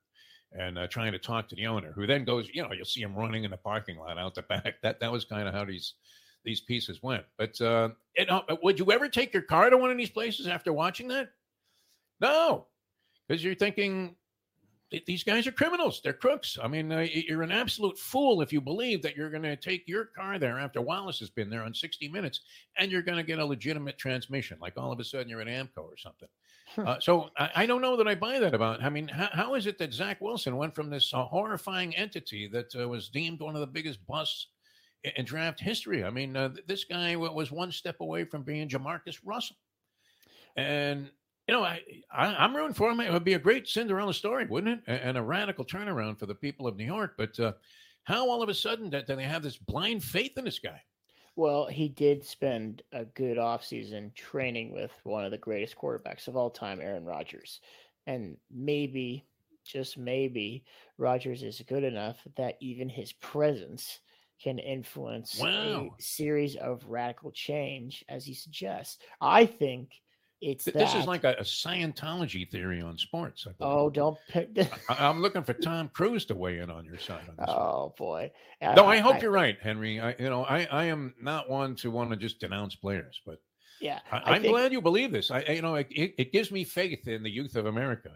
and 0.52 0.78
trying 0.90 1.12
to 1.12 1.18
talk 1.18 1.48
to 1.48 1.54
the 1.54 1.66
owner, 1.66 1.92
who 1.92 2.06
then 2.06 2.24
goes, 2.24 2.48
you 2.52 2.62
know, 2.62 2.72
you'll 2.72 2.84
see 2.84 3.00
him 3.00 3.14
running 3.14 3.44
in 3.44 3.50
the 3.50 3.56
parking 3.56 3.98
lot 3.98 4.18
out 4.18 4.34
the 4.34 4.42
back. 4.42 4.74
That 4.82 5.00
that 5.00 5.12
was 5.12 5.24
kind 5.24 5.46
of 5.46 5.54
how 5.54 5.64
these 5.64 5.94
these 6.44 6.60
pieces 6.60 7.02
went. 7.02 7.24
But 7.38 7.60
uh, 7.60 7.90
it, 8.14 8.30
uh, 8.30 8.42
would 8.62 8.78
you 8.78 8.90
ever 8.92 9.08
take 9.08 9.32
your 9.32 9.42
car 9.42 9.70
to 9.70 9.76
one 9.76 9.90
of 9.90 9.96
these 9.96 10.10
places 10.10 10.46
after 10.46 10.72
watching 10.72 11.08
that? 11.08 11.30
No, 12.20 12.66
because 13.26 13.42
you're 13.42 13.54
thinking 13.54 14.16
these 15.06 15.24
guys 15.24 15.46
are 15.46 15.52
criminals. 15.52 16.00
They're 16.02 16.12
crooks. 16.12 16.58
I 16.62 16.68
mean, 16.68 16.92
uh, 16.92 17.06
you're 17.10 17.42
an 17.42 17.52
absolute 17.52 17.98
fool 17.98 18.42
if 18.42 18.52
you 18.52 18.60
believe 18.60 19.02
that 19.02 19.16
you're 19.16 19.30
going 19.30 19.42
to 19.42 19.56
take 19.56 19.88
your 19.88 20.04
car 20.04 20.38
there 20.38 20.58
after 20.58 20.80
Wallace 20.80 21.18
has 21.20 21.30
been 21.30 21.48
there 21.48 21.62
on 21.62 21.72
60 21.72 22.08
Minutes 22.08 22.40
and 22.76 22.92
you're 22.92 23.02
going 23.02 23.16
to 23.16 23.24
get 23.24 23.38
a 23.38 23.44
legitimate 23.44 23.96
transmission. 23.96 24.58
Like 24.60 24.74
all 24.76 24.92
of 24.92 25.00
a 25.00 25.04
sudden 25.04 25.28
you're 25.28 25.40
at 25.40 25.46
AAMCO 25.46 25.78
or 25.78 25.96
something. 25.96 26.28
Uh, 26.76 26.98
so 27.00 27.30
I, 27.38 27.50
I, 27.56 27.66
don't 27.66 27.82
know 27.82 27.96
that 27.96 28.08
I 28.08 28.14
buy 28.14 28.38
that 28.38 28.54
about. 28.54 28.82
I 28.82 28.88
mean, 28.88 29.08
how, 29.08 29.28
how 29.32 29.54
is 29.54 29.66
it 29.66 29.76
that 29.78 29.92
Zach 29.92 30.20
Wilson 30.22 30.56
went 30.56 30.74
from 30.74 30.88
this 30.88 31.12
uh, 31.12 31.24
horrifying 31.24 31.94
entity 31.96 32.48
that 32.48 32.74
uh, 32.74 32.88
was 32.88 33.08
deemed 33.08 33.40
one 33.40 33.54
of 33.54 33.60
the 33.60 33.66
biggest 33.66 34.06
busts 34.06 34.48
in, 35.04 35.24
draft 35.24 35.60
history? 35.60 36.04
I 36.04 36.10
mean, 36.10 36.36
uh, 36.36 36.50
this 36.66 36.84
guy 36.84 37.16
was 37.16 37.50
one 37.50 37.72
step 37.72 38.00
away 38.00 38.24
from 38.24 38.42
being 38.42 38.68
Jamarcus 38.68 39.18
Russell. 39.24 39.56
And 40.56 41.10
you 41.48 41.54
know, 41.54 41.64
I, 41.64 41.82
I 42.12 42.44
am 42.44 42.54
rooting 42.54 42.74
for 42.74 42.90
him. 42.90 43.00
It 43.00 43.12
would 43.12 43.24
be 43.24 43.34
a 43.34 43.38
great 43.38 43.66
Cinderella 43.68 44.14
story, 44.14 44.46
wouldn't 44.46 44.82
it? 44.86 45.00
And 45.02 45.18
a 45.18 45.22
radical 45.22 45.64
turnaround 45.64 46.18
for 46.18 46.26
the 46.26 46.34
people 46.34 46.66
of 46.66 46.76
New 46.76 46.84
York. 46.84 47.14
But 47.16 47.38
uh, 47.40 47.52
how 48.04 48.28
all 48.28 48.42
of 48.42 48.48
a 48.48 48.54
sudden 48.54 48.90
do 48.90 49.02
they 49.02 49.24
have 49.24 49.42
this 49.42 49.56
blind 49.56 50.04
faith 50.04 50.38
in 50.38 50.44
this 50.44 50.58
guy? 50.58 50.80
Well, 51.34 51.66
he 51.66 51.88
did 51.88 52.24
spend 52.24 52.82
a 52.92 53.06
good 53.06 53.38
offseason 53.38 54.14
training 54.14 54.72
with 54.72 54.92
one 55.04 55.24
of 55.24 55.30
the 55.30 55.38
greatest 55.38 55.76
quarterbacks 55.76 56.28
of 56.28 56.36
all 56.36 56.50
time, 56.50 56.80
Aaron 56.80 57.04
Rodgers. 57.04 57.60
And 58.06 58.36
maybe, 58.50 59.24
just 59.64 59.96
maybe, 59.96 60.64
Rodgers 60.98 61.42
is 61.42 61.62
good 61.66 61.84
enough 61.84 62.18
that 62.36 62.58
even 62.60 62.88
his 62.88 63.12
presence 63.14 64.00
can 64.42 64.58
influence 64.58 65.38
wow. 65.38 65.94
a 65.98 66.02
series 66.02 66.56
of 66.56 66.84
radical 66.86 67.30
change, 67.30 68.04
as 68.08 68.24
he 68.24 68.34
suggests. 68.34 68.98
I 69.20 69.46
think 69.46 69.90
it's 70.40 70.64
this 70.64 70.74
that. 70.74 70.96
is 70.96 71.06
like 71.06 71.22
a, 71.22 71.34
a, 71.38 71.42
Scientology 71.42 72.50
theory 72.50 72.82
on 72.82 72.98
sports. 72.98 73.46
Oh, 73.60 73.88
don't 73.88 74.18
pick. 74.28 74.48
I, 74.88 74.96
am 75.08 75.22
looking 75.22 75.44
for 75.44 75.52
Tom 75.52 75.88
Cruise 75.94 76.24
to 76.26 76.34
weigh 76.34 76.58
in 76.58 76.68
on 76.68 76.84
your 76.84 76.98
side. 76.98 77.22
On 77.38 77.44
oh 77.48 77.82
one. 77.82 77.92
boy! 77.96 78.32
no, 78.60 78.86
I 78.86 78.98
hope 78.98 79.16
I, 79.16 79.20
you're 79.20 79.30
right, 79.30 79.56
Henry. 79.62 80.00
I, 80.00 80.16
you 80.18 80.28
know, 80.28 80.44
I, 80.44 80.66
I 80.70 80.84
am 80.84 81.14
not 81.20 81.48
one 81.48 81.76
to 81.76 81.90
want 81.92 82.10
to 82.10 82.16
just 82.16 82.40
denounce 82.40 82.74
players, 82.74 83.20
but 83.24 83.38
yeah, 83.80 84.00
I, 84.10 84.36
am 84.36 84.42
glad 84.42 84.72
you 84.72 84.80
believe 84.80 85.12
this. 85.12 85.30
I, 85.30 85.42
you 85.42 85.62
know, 85.62 85.76
it, 85.76 85.86
it, 85.90 86.32
gives 86.32 86.50
me 86.50 86.64
faith 86.64 87.06
in 87.06 87.22
the 87.22 87.30
youth 87.30 87.54
of 87.54 87.66
America 87.66 88.10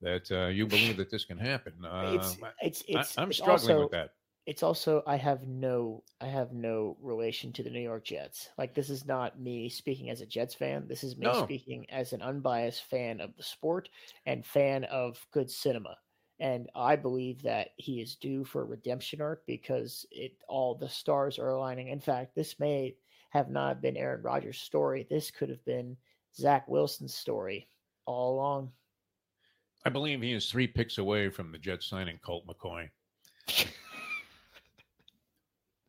that 0.00 0.30
uh, 0.30 0.46
you 0.48 0.66
believe 0.66 0.96
that 0.96 1.10
this 1.10 1.26
can 1.26 1.38
happen. 1.38 1.74
Uh, 1.84 2.12
it's, 2.14 2.36
it's, 2.62 2.84
it's, 2.88 3.18
I, 3.18 3.22
am 3.22 3.32
struggling 3.32 3.76
also, 3.76 3.82
with 3.82 3.92
that 3.92 4.10
it's 4.48 4.62
also 4.62 5.02
I 5.06 5.16
have 5.16 5.46
no 5.46 6.02
I 6.22 6.26
have 6.26 6.54
no 6.54 6.96
relation 7.02 7.52
to 7.52 7.62
the 7.62 7.68
New 7.68 7.82
York 7.82 8.06
Jets. 8.06 8.48
Like 8.56 8.74
this 8.74 8.88
is 8.88 9.04
not 9.04 9.38
me 9.38 9.68
speaking 9.68 10.08
as 10.08 10.22
a 10.22 10.26
Jets 10.26 10.54
fan. 10.54 10.86
This 10.88 11.04
is 11.04 11.18
me 11.18 11.26
no. 11.26 11.44
speaking 11.44 11.84
as 11.90 12.14
an 12.14 12.22
unbiased 12.22 12.84
fan 12.84 13.20
of 13.20 13.36
the 13.36 13.42
sport 13.42 13.90
and 14.24 14.46
fan 14.46 14.84
of 14.84 15.24
good 15.32 15.50
cinema. 15.50 15.98
And 16.40 16.70
I 16.74 16.96
believe 16.96 17.42
that 17.42 17.72
he 17.76 18.00
is 18.00 18.16
due 18.16 18.42
for 18.42 18.64
redemption 18.64 19.20
arc 19.20 19.44
because 19.46 20.06
it 20.10 20.32
all 20.48 20.74
the 20.74 20.88
stars 20.88 21.38
are 21.38 21.50
aligning. 21.50 21.88
In 21.88 22.00
fact, 22.00 22.34
this 22.34 22.58
may 22.58 22.96
have 23.28 23.50
not 23.50 23.82
been 23.82 23.98
Aaron 23.98 24.22
Rodgers' 24.22 24.60
story. 24.60 25.06
This 25.10 25.30
could 25.30 25.50
have 25.50 25.64
been 25.66 25.94
Zach 26.34 26.66
Wilson's 26.68 27.14
story 27.14 27.68
all 28.06 28.36
along. 28.36 28.72
I 29.84 29.90
believe 29.90 30.22
he 30.22 30.32
is 30.32 30.50
three 30.50 30.66
picks 30.66 30.96
away 30.96 31.28
from 31.28 31.52
the 31.52 31.58
Jets 31.58 31.84
signing 31.84 32.18
Colt 32.24 32.46
McCoy. 32.46 32.88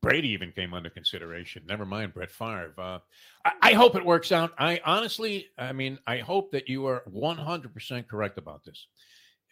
Brady 0.10 0.30
even 0.30 0.52
came 0.52 0.74
under 0.74 0.89
consideration. 0.89 1.62
Never 1.67 1.86
mind 1.86 2.15
Brett 2.15 2.32
Favre. 2.32 2.74
Uh, 2.80 2.98
I, 3.45 3.52
I, 3.62 3.74
hope 3.74 3.95
it 3.95 4.04
works 4.04 4.32
out. 4.32 4.54
I 4.58 4.82
honestly, 4.84 5.50
I 5.56 5.72
mean, 5.72 6.00
I 6.08 6.17
hope 6.17 6.52
that 6.54 6.67
you 6.67 6.88
are 6.88 7.04
100% 7.13 8.08
correct 8.08 8.39
about 8.39 8.63
this. 8.65 8.88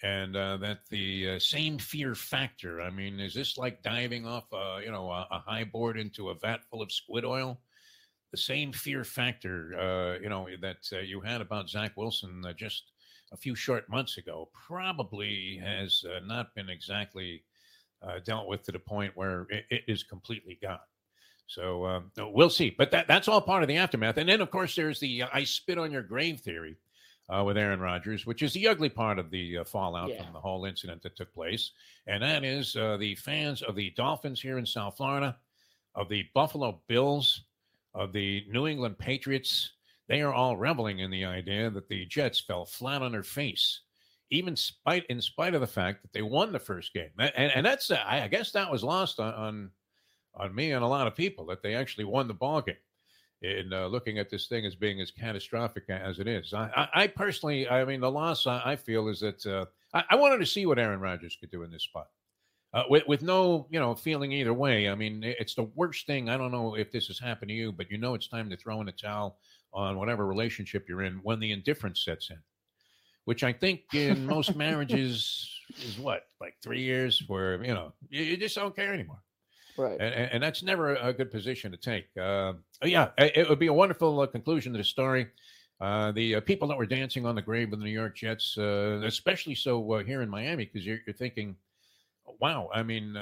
And 0.02 0.36
uh, 0.36 0.58
that 0.58 0.80
the 0.89 1.36
uh, 1.36 1.39
same 1.39 1.78
fear 1.78 2.15
factor. 2.15 2.82
I 2.82 2.89
mean, 2.89 3.20
is 3.20 3.36
this 3.36 3.56
like 3.60 3.84
diving 3.84 4.26
off, 4.26 4.46
a, 4.52 4.80
you 4.84 4.89
know, 4.89 5.12
a, 5.12 5.28
a, 5.30 5.43
high 5.46 5.63
board 5.63 5.96
into 5.96 6.30
a 6.30 6.36
vat 6.36 6.62
full 6.72 6.82
of 6.82 6.91
squid 6.91 7.24
oil? 7.24 7.60
The 8.32 8.38
same 8.39 8.74
fear 8.74 9.04
factor, 9.04 9.78
uh, 9.80 10.20
you 10.20 10.30
know, 10.30 10.48
that 10.62 10.89
uh, 10.91 11.02
you 11.02 11.22
had 11.22 11.41
about 11.41 11.70
Zach 11.70 11.91
Wilson 11.96 12.41
uh, 12.43 12.54
just 12.54 12.93
a 13.32 13.38
few 13.38 13.54
short 13.54 13.88
months 13.89 14.17
ago 14.17 14.50
probably 14.67 15.62
has 15.63 16.04
not 16.24 16.56
been 16.56 16.70
exactly 16.70 17.43
uh, 18.01 18.19
dealt 18.23 18.47
with 18.47 18.63
to 18.63 18.71
the 18.71 18.79
point 18.79 19.12
where 19.15 19.47
it, 19.49 19.65
it 19.69 19.83
is 19.88 20.03
completely 20.03 20.57
gone. 20.62 20.79
So 21.47 21.86
um, 21.86 22.12
we'll 22.17 22.49
see. 22.49 22.75
But 22.77 22.91
that, 22.91 23.07
that's 23.07 23.27
all 23.27 23.41
part 23.41 23.63
of 23.63 23.69
the 23.69 23.77
aftermath. 23.77 24.17
And 24.17 24.27
then, 24.27 24.41
of 24.41 24.51
course, 24.51 24.75
there's 24.75 24.99
the 24.99 25.23
uh, 25.23 25.27
I 25.33 25.43
spit 25.45 25.77
on 25.77 25.91
your 25.91 26.03
grave 26.03 26.41
theory 26.41 26.77
uh, 27.29 27.43
with 27.45 27.57
Aaron 27.57 27.79
Rodgers, 27.79 28.25
which 28.25 28.41
is 28.43 28.53
the 28.53 28.67
ugly 28.67 28.89
part 28.89 29.17
of 29.17 29.31
the 29.31 29.60
uh, 29.60 29.63
fallout 29.63 30.10
yeah. 30.10 30.23
from 30.23 30.33
the 30.33 30.39
whole 30.39 30.65
incident 30.65 31.01
that 31.03 31.15
took 31.15 31.33
place. 31.33 31.71
And 32.05 32.21
that 32.21 32.43
is 32.43 32.75
uh, 32.75 32.97
the 32.97 33.15
fans 33.15 33.62
of 33.62 33.75
the 33.75 33.91
Dolphins 33.91 34.41
here 34.41 34.57
in 34.57 34.65
South 34.65 34.97
Florida, 34.97 35.38
of 35.95 36.10
the 36.10 36.25
Buffalo 36.33 36.81
Bills, 36.88 37.43
of 37.93 38.13
the 38.13 38.45
New 38.51 38.67
England 38.67 38.97
Patriots. 38.97 39.71
They 40.07 40.21
are 40.21 40.33
all 40.33 40.55
reveling 40.55 40.99
in 40.99 41.12
the 41.12 41.25
idea 41.25 41.69
that 41.69 41.89
the 41.89 42.05
Jets 42.05 42.39
fell 42.39 42.65
flat 42.65 43.01
on 43.01 43.12
their 43.12 43.23
face 43.23 43.81
even 44.29 44.55
spite 44.55 45.05
in 45.09 45.21
spite 45.21 45.53
of 45.53 45.61
the 45.61 45.67
fact 45.67 46.01
that 46.01 46.13
they 46.13 46.21
won 46.21 46.51
the 46.51 46.59
first 46.59 46.93
game. 46.93 47.11
And, 47.17 47.31
and 47.35 47.65
that's 47.65 47.91
uh, 47.91 48.03
I 48.05 48.27
guess 48.27 48.51
that 48.51 48.71
was 48.71 48.83
lost 48.83 49.19
on, 49.19 49.33
on, 49.33 49.71
on 50.35 50.55
me 50.55 50.71
and 50.71 50.83
a 50.83 50.87
lot 50.87 51.07
of 51.07 51.15
people 51.15 51.45
that 51.47 51.63
they 51.63 51.75
actually 51.75 52.05
won 52.05 52.27
the 52.27 52.33
ball 52.33 52.61
game. 52.61 52.75
In 53.43 53.71
uh, 53.71 53.85
looking 53.85 54.17
at 54.17 54.31
this 54.31 54.47
thing 54.47 54.65
as 54.65 54.73
being 54.73 54.99
as 54.99 55.11
catastrophic 55.11 55.83
as 55.89 56.17
it 56.17 56.27
is, 56.27 56.55
I, 56.55 56.71
I, 56.75 57.03
I 57.03 57.07
personally, 57.07 57.69
I 57.69 57.85
mean, 57.85 58.01
the 58.01 58.09
loss 58.09 58.47
I, 58.47 58.61
I 58.65 58.75
feel 58.75 59.07
is 59.09 59.19
that 59.19 59.45
uh, 59.45 59.65
I, 59.93 60.15
wanted 60.15 60.39
to 60.39 60.45
see 60.47 60.65
what 60.65 60.79
Aaron 60.79 60.99
Rodgers 60.99 61.37
could 61.39 61.51
do 61.51 61.61
in 61.61 61.69
this 61.69 61.83
spot. 61.83 62.07
Uh, 62.73 62.83
with, 62.89 63.07
with 63.07 63.21
no, 63.21 63.67
you 63.69 63.79
know, 63.79 63.93
feeling 63.93 64.31
either 64.31 64.55
way. 64.55 64.89
I 64.89 64.95
mean, 64.95 65.21
it's 65.23 65.53
the 65.53 65.69
worst 65.75 66.07
thing. 66.07 66.29
I 66.29 66.37
don't 66.37 66.51
know 66.51 66.75
if 66.75 66.91
this 66.91 67.05
has 67.07 67.19
happened 67.19 67.49
to 67.49 67.55
you, 67.55 67.71
but 67.71 67.91
you 67.91 67.99
know, 67.99 68.15
it's 68.15 68.27
time 68.27 68.49
to 68.49 68.57
throw 68.57 68.81
in 68.81 68.89
a 68.89 68.91
towel 68.91 69.37
on 69.71 69.97
whatever 69.97 70.25
relationship 70.25 70.89
you're 70.89 71.03
in 71.03 71.19
when 71.21 71.39
the 71.39 71.51
indifference 71.51 72.03
sets 72.03 72.31
in 72.31 72.37
which 73.27 73.43
I 73.43 73.51
think 73.51 73.81
in 73.93 74.25
most 74.35 74.55
marriages 74.55 75.51
is 75.83 75.99
what, 75.99 76.27
like 76.39 76.55
three 76.63 76.81
years 76.81 77.21
where, 77.27 77.61
you 77.61 77.73
know, 77.73 77.91
you, 78.09 78.23
you 78.23 78.37
just 78.37 78.55
don't 78.55 78.73
care 78.73 78.93
anymore. 78.93 79.21
Right. 79.77 79.99
And, 79.99 80.31
and, 80.31 80.41
that's 80.41 80.63
never 80.63 80.95
a 80.95 81.11
good 81.11 81.29
position 81.29 81.71
to 81.73 81.77
take. 81.77 82.05
Uh, 82.19 82.53
yeah, 82.81 83.09
it 83.17 83.49
would 83.49 83.59
be 83.59 83.67
a 83.67 83.73
wonderful 83.73 84.21
uh, 84.21 84.27
conclusion 84.27 84.71
to 84.71 84.77
the 84.77 84.83
story. 84.85 85.27
Uh, 85.81 86.13
the 86.13 86.35
uh, 86.35 86.39
people 86.39 86.69
that 86.69 86.77
were 86.77 86.85
dancing 86.85 87.25
on 87.25 87.35
the 87.35 87.41
grave 87.41 87.73
of 87.73 87.79
the 87.79 87.85
New 87.85 87.91
York 87.91 88.15
Jets, 88.15 88.57
uh, 88.57 89.01
especially 89.03 89.55
so 89.55 89.91
uh, 89.91 90.03
here 90.03 90.21
in 90.21 90.29
Miami, 90.29 90.63
because 90.63 90.85
you're, 90.85 90.99
you're, 91.05 91.13
thinking, 91.13 91.57
wow, 92.39 92.69
I 92.73 92.81
mean, 92.81 93.13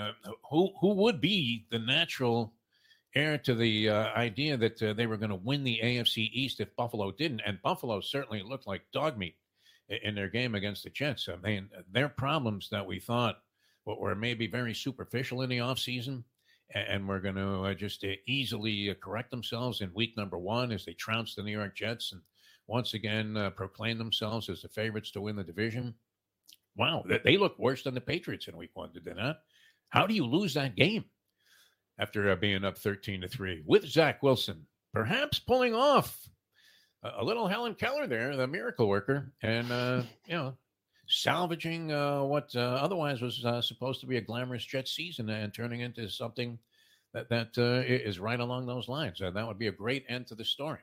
who 0.51 0.69
who 0.79 0.93
would 0.93 1.19
be 1.19 1.65
the 1.71 1.79
natural 1.79 2.53
heir 3.15 3.39
to 3.39 3.55
the 3.55 3.89
idea 3.89 4.55
that 4.55 4.77
they 4.95 5.07
were 5.07 5.17
going 5.17 5.31
to 5.31 5.35
win 5.35 5.63
the 5.63 5.79
AFC 5.83 6.29
East 6.31 6.61
if 6.61 6.73
Buffalo 6.75 7.11
didn't? 7.11 7.41
And 7.43 7.61
Buffalo 7.63 8.01
certainly 8.01 8.43
looked 8.43 8.67
like 8.67 8.83
dog 8.93 9.17
meat 9.17 9.35
in 9.89 10.15
their 10.15 10.29
game 10.29 10.55
against 10.55 10.83
the 10.83 10.89
Jets. 10.89 11.29
I 11.29 11.35
mean, 11.45 11.69
their 11.91 12.09
problems 12.09 12.69
that 12.71 12.85
we 12.85 12.99
thought 12.99 13.39
were 13.85 14.15
maybe 14.15 14.47
very 14.47 14.73
superficial 14.73 15.41
in 15.41 15.49
the 15.49 15.59
offseason 15.59 16.23
and 16.73 17.07
we're 17.07 17.19
going 17.19 17.35
to 17.35 17.63
uh, 17.63 17.73
just 17.73 18.03
uh, 18.03 18.09
easily 18.27 18.89
uh, 18.89 18.93
correct 18.95 19.31
themselves 19.31 19.81
in 19.81 19.93
week 19.93 20.15
number 20.17 20.37
one 20.37 20.71
as 20.71 20.85
they 20.85 20.93
trounce 20.93 21.35
the 21.35 21.43
New 21.43 21.51
York 21.51 21.75
Jets 21.75 22.11
and 22.11 22.21
once 22.67 22.93
again 22.95 23.37
uh, 23.37 23.51
proclaim 23.51 23.97
themselves 23.97 24.49
as 24.49 24.61
the 24.61 24.69
favorites 24.69 25.11
to 25.11 25.21
win 25.21 25.35
the 25.35 25.43
division. 25.43 25.93
Wow, 26.75 27.05
they 27.23 27.37
look 27.37 27.57
worse 27.57 27.83
than 27.83 27.93
the 27.93 28.01
Patriots 28.01 28.47
in 28.47 28.57
week 28.57 28.71
one, 28.73 28.91
did 28.91 29.05
they 29.05 29.13
not? 29.13 29.37
How 29.89 30.05
do 30.07 30.13
you 30.13 30.25
lose 30.25 30.55
that 30.55 30.75
game 30.75 31.05
after 31.99 32.35
being 32.35 32.65
up 32.65 32.77
13 32.77 33.21
to 33.21 33.29
3 33.29 33.63
with 33.65 33.85
Zach 33.85 34.21
Wilson? 34.21 34.65
Perhaps 34.93 35.39
pulling 35.39 35.73
off 35.73 36.27
a 37.17 37.23
little 37.23 37.47
Helen 37.47 37.75
Keller 37.75 38.07
there, 38.07 38.35
the 38.35 38.47
miracle 38.47 38.87
worker, 38.87 39.31
and 39.41 39.71
uh, 39.71 40.03
you 40.27 40.35
know, 40.35 40.53
salvaging 41.07 41.91
uh, 41.91 42.23
what 42.23 42.49
uh, 42.55 42.59
otherwise 42.59 43.21
was 43.21 43.43
uh, 43.45 43.61
supposed 43.61 43.99
to 44.01 44.07
be 44.07 44.17
a 44.17 44.21
glamorous 44.21 44.65
jet 44.65 44.87
season 44.87 45.29
and 45.29 45.53
turning 45.53 45.81
into 45.81 46.09
something 46.09 46.57
that 47.13 47.29
that 47.29 47.49
uh, 47.57 47.83
is 47.85 48.19
right 48.19 48.39
along 48.39 48.65
those 48.65 48.87
lines. 48.87 49.21
Uh, 49.21 49.31
that 49.31 49.47
would 49.47 49.59
be 49.59 49.67
a 49.67 49.71
great 49.71 50.05
end 50.09 50.27
to 50.27 50.35
the 50.35 50.45
story. 50.45 50.79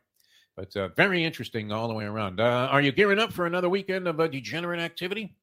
But 0.54 0.74
very 0.96 1.24
interesting 1.24 1.72
all 1.72 1.88
the 1.88 1.94
way 1.94 2.04
around. 2.04 2.38
are 2.38 2.82
you 2.82 2.92
gearing 2.92 3.18
up 3.18 3.32
for 3.32 3.46
another 3.46 3.70
weekend 3.70 4.06
of 4.06 4.18
degenerate 4.30 4.80
activity? 4.80 5.34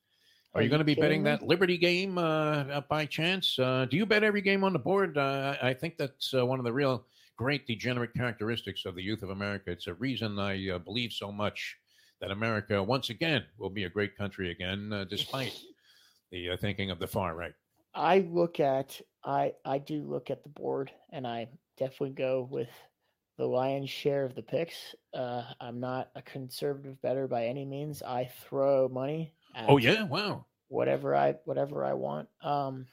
Are, 0.54 0.60
are 0.60 0.64
you 0.64 0.70
going 0.70 0.80
to 0.80 0.86
be 0.86 0.94
betting 0.94 1.24
me? 1.24 1.32
that 1.32 1.42
Liberty 1.42 1.80
game 1.80 2.14
by 2.14 3.08
chance? 3.10 3.56
do 3.56 3.88
you 3.92 4.06
bet 4.06 4.24
every 4.24 4.42
game 4.42 4.64
on 4.64 4.72
the 4.72 4.78
board? 4.78 5.18
I 5.18 5.74
think 5.74 5.98
that's 5.98 6.34
one 6.34 6.60
of 6.60 6.64
the 6.64 6.72
real 6.72 7.06
great 7.40 7.66
degenerate 7.66 8.14
characteristics 8.14 8.84
of 8.84 8.96
the 8.96 9.02
youth 9.02 9.24
of 9.24 9.30
America. 9.30 9.72
It's 9.72 9.88
a 9.88 9.94
reason 9.94 10.38
I 10.38 10.72
uh, 10.72 10.78
believe 10.78 11.14
so 11.14 11.32
much 11.32 11.78
that 12.20 12.32
America, 12.32 12.84
once 12.84 13.10
again, 13.10 13.46
will 13.58 13.70
be 13.70 13.86
a 13.86 13.90
great 13.90 14.18
country 14.18 14.52
again, 14.52 14.92
uh, 14.92 15.06
despite 15.06 15.58
the 16.32 16.50
uh, 16.50 16.58
thinking 16.58 16.92
of 16.92 17.00
the 17.00 17.08
far 17.08 17.34
right. 17.34 17.54
I 17.96 18.28
look 18.30 18.60
at 18.60 19.00
I 19.24 19.54
I 19.64 19.78
do 19.78 20.04
look 20.04 20.30
at 20.30 20.44
the 20.44 20.50
board, 20.50 20.92
and 21.14 21.26
I 21.26 21.48
definitely 21.78 22.10
go 22.10 22.46
with 22.52 22.70
the 23.38 23.46
lion's 23.46 23.90
share 23.90 24.26
of 24.26 24.36
the 24.36 24.44
picks. 24.44 24.94
Uh, 25.14 25.44
I'm 25.62 25.80
not 25.80 26.10
a 26.16 26.22
conservative 26.22 27.02
better 27.02 27.26
by 27.26 27.46
any 27.46 27.64
means. 27.64 28.04
I 28.04 28.30
throw 28.50 28.90
money. 28.90 29.32
oh 29.70 29.78
yeah, 29.78 30.04
wow. 30.04 30.46
Whatever 30.68 31.16
I 31.16 31.36
whatever 31.46 31.86
I 31.86 31.94
want. 31.94 32.28
Um, 32.44 32.86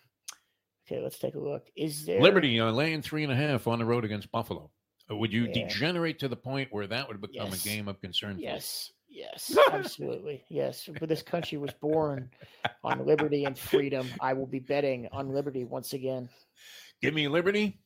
Okay, 0.87 1.03
let's 1.03 1.18
take 1.18 1.35
a 1.35 1.40
look. 1.40 1.66
Is 1.77 2.07
there 2.07 2.20
Liberty 2.20 2.61
uh, 2.61 2.70
laying 2.70 3.03
three 3.03 3.25
and 3.25 3.33
a 3.33 3.37
half 3.37 3.66
on 3.66 3.81
the 3.81 3.85
road 3.85 4.05
against 4.05 4.31
Buffalo? 4.31 4.70
Uh, 5.11 5.16
would 5.16 5.33
you 5.33 5.46
yeah. 5.46 5.64
degenerate 5.64 6.18
to 6.20 6.29
the 6.29 6.37
point 6.37 6.68
where 6.70 6.87
that 6.87 7.09
would 7.09 7.20
become 7.20 7.49
yes. 7.49 7.64
a 7.64 7.68
game 7.68 7.88
of 7.88 8.01
concern? 8.01 8.37
Yes, 8.38 8.92
yes, 9.09 9.57
absolutely, 9.72 10.44
yes. 10.49 10.88
But 11.01 11.09
this 11.09 11.22
country 11.22 11.59
was 11.59 11.72
born 11.72 12.31
on 12.85 13.05
liberty 13.05 13.44
and 13.44 13.59
freedom. 13.59 14.09
I 14.20 14.33
will 14.33 14.46
be 14.46 14.61
betting 14.61 15.09
on 15.11 15.33
liberty 15.33 15.64
once 15.64 15.92
again. 15.92 16.29
Give 17.03 17.14
me 17.14 17.27
liberty, 17.27 17.81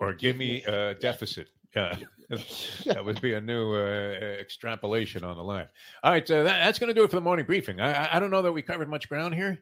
or 0.00 0.12
give 0.12 0.36
me 0.36 0.64
a 0.64 0.94
deficit. 1.00 1.48
Yeah, 1.76 1.96
that 2.86 3.04
would 3.04 3.20
be 3.20 3.34
a 3.34 3.40
new 3.40 3.74
uh, 3.74 4.16
extrapolation 4.40 5.22
on 5.22 5.36
the 5.36 5.42
line. 5.42 5.68
All 6.02 6.12
right, 6.12 6.28
uh, 6.28 6.42
that, 6.42 6.64
that's 6.64 6.78
going 6.80 6.88
to 6.88 6.94
do 6.94 7.04
it 7.04 7.10
for 7.10 7.16
the 7.16 7.22
morning 7.22 7.46
briefing. 7.46 7.80
I, 7.80 8.16
I 8.16 8.18
don't 8.18 8.30
know 8.30 8.42
that 8.42 8.52
we 8.52 8.62
covered 8.62 8.88
much 8.88 9.08
ground 9.08 9.34
here. 9.34 9.60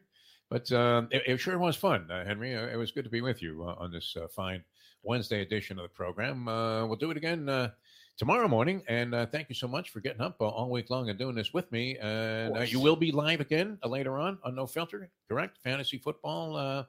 But 0.53 0.71
uh, 0.71 1.07
it, 1.09 1.23
it, 1.25 1.37
sure 1.37 1.57
was 1.57 1.75
fun, 1.75 2.11
uh, 2.11 2.23
Henry. 2.25 2.55
Uh, 2.55 2.67
it 2.67 2.75
was 2.75 2.91
good 2.91 3.05
to 3.05 3.09
be 3.09 3.21
with 3.21 3.41
you 3.41 3.63
uh, 3.67 3.73
on 3.79 3.91
this 3.91 4.15
uh, 4.15 4.27
fine 4.27 4.63
Wednesday 5.01 5.41
edition 5.41 5.79
of 5.79 5.83
the 5.83 5.89
program. 5.89 6.47
Uh, 6.47 6.85
we'll 6.85 6.95
do 6.95 7.09
it 7.09 7.17
again 7.17 7.71
tomorrow 8.19 8.47
morning. 8.47 8.83
And 8.87 9.15
thank 9.31 9.49
you 9.49 9.55
so 9.55 9.67
much 9.67 9.89
for 9.89 9.99
getting 9.99 10.21
up 10.21 10.35
all 10.39 10.69
week 10.69 10.91
long 10.91 11.09
and 11.09 11.17
doing 11.17 11.33
this 11.33 11.55
with 11.55 11.71
me. 11.71 11.97
And 11.97 12.71
you 12.71 12.79
will 12.79 12.95
be 12.95 13.11
live 13.11 13.39
again 13.39 13.79
later 13.83 14.19
on 14.19 14.37
on 14.43 14.53
No 14.53 14.67
Filter, 14.67 15.09
correct? 15.27 15.57
Fantasy 15.63 15.97
football. 15.97 16.85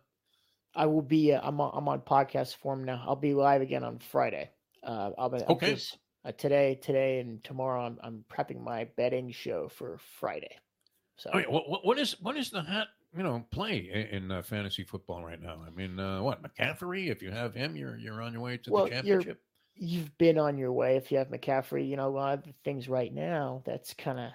I 0.75 0.85
will 0.85 1.01
be. 1.01 1.33
I'm 1.33 1.59
on, 1.59 1.71
I'm 1.73 1.89
on 1.89 2.01
podcast 2.01 2.57
form 2.57 2.85
now. 2.85 3.03
I'll 3.07 3.17
be 3.17 3.33
live 3.33 3.63
again 3.63 3.83
on 3.83 3.99
Friday. 3.99 4.51
I'll 4.85 5.31
be 5.31 5.39
okay. 5.49 5.73
Just, 5.73 5.97
today, 6.37 6.79
today, 6.83 7.21
and 7.21 7.43
tomorrow. 7.43 7.87
I'm, 7.87 7.99
I'm 8.03 8.25
prepping 8.31 8.63
my 8.63 8.89
betting 8.99 9.31
show 9.31 9.71
for 9.71 9.99
Friday. 10.21 10.55
So, 11.17 11.31
right, 11.33 11.51
what, 11.51 11.87
what 11.87 11.99
is 11.99 12.21
what 12.21 12.37
is 12.37 12.51
the 12.51 12.61
hot 12.61 12.89
you 13.17 13.23
know, 13.23 13.45
play 13.51 14.09
in, 14.11 14.31
uh, 14.31 14.43
fantasy 14.43 14.85
football 14.85 15.25
right 15.25 15.41
now. 15.41 15.63
I 15.67 15.71
mean, 15.71 15.99
uh, 15.99 16.23
what 16.23 16.43
McCaffrey? 16.43 17.11
If 17.11 17.23
you 17.23 17.31
have 17.31 17.55
him, 17.55 17.77
you're 17.77 17.97
you're 17.97 18.23
on 18.23 18.33
your 18.33 18.43
way 18.43 18.57
to 18.59 18.73
well, 18.73 18.85
the 18.85 18.91
championship. 18.91 19.41
You've 19.77 20.17
been 20.19 20.39
on 20.39 20.57
your 20.57 20.73
way. 20.73 20.97
If 20.97 21.11
you 21.11 21.19
have 21.19 21.29
McCaffrey, 21.29 21.89
you 21.89 21.97
know, 21.97 22.07
a 22.07 22.11
lot 22.11 22.39
of 22.39 22.45
the 22.45 22.55
things 22.65 22.89
right 22.89 23.13
now 23.13 23.63
that's 23.67 23.93
kind 23.95 24.21
of 24.21 24.31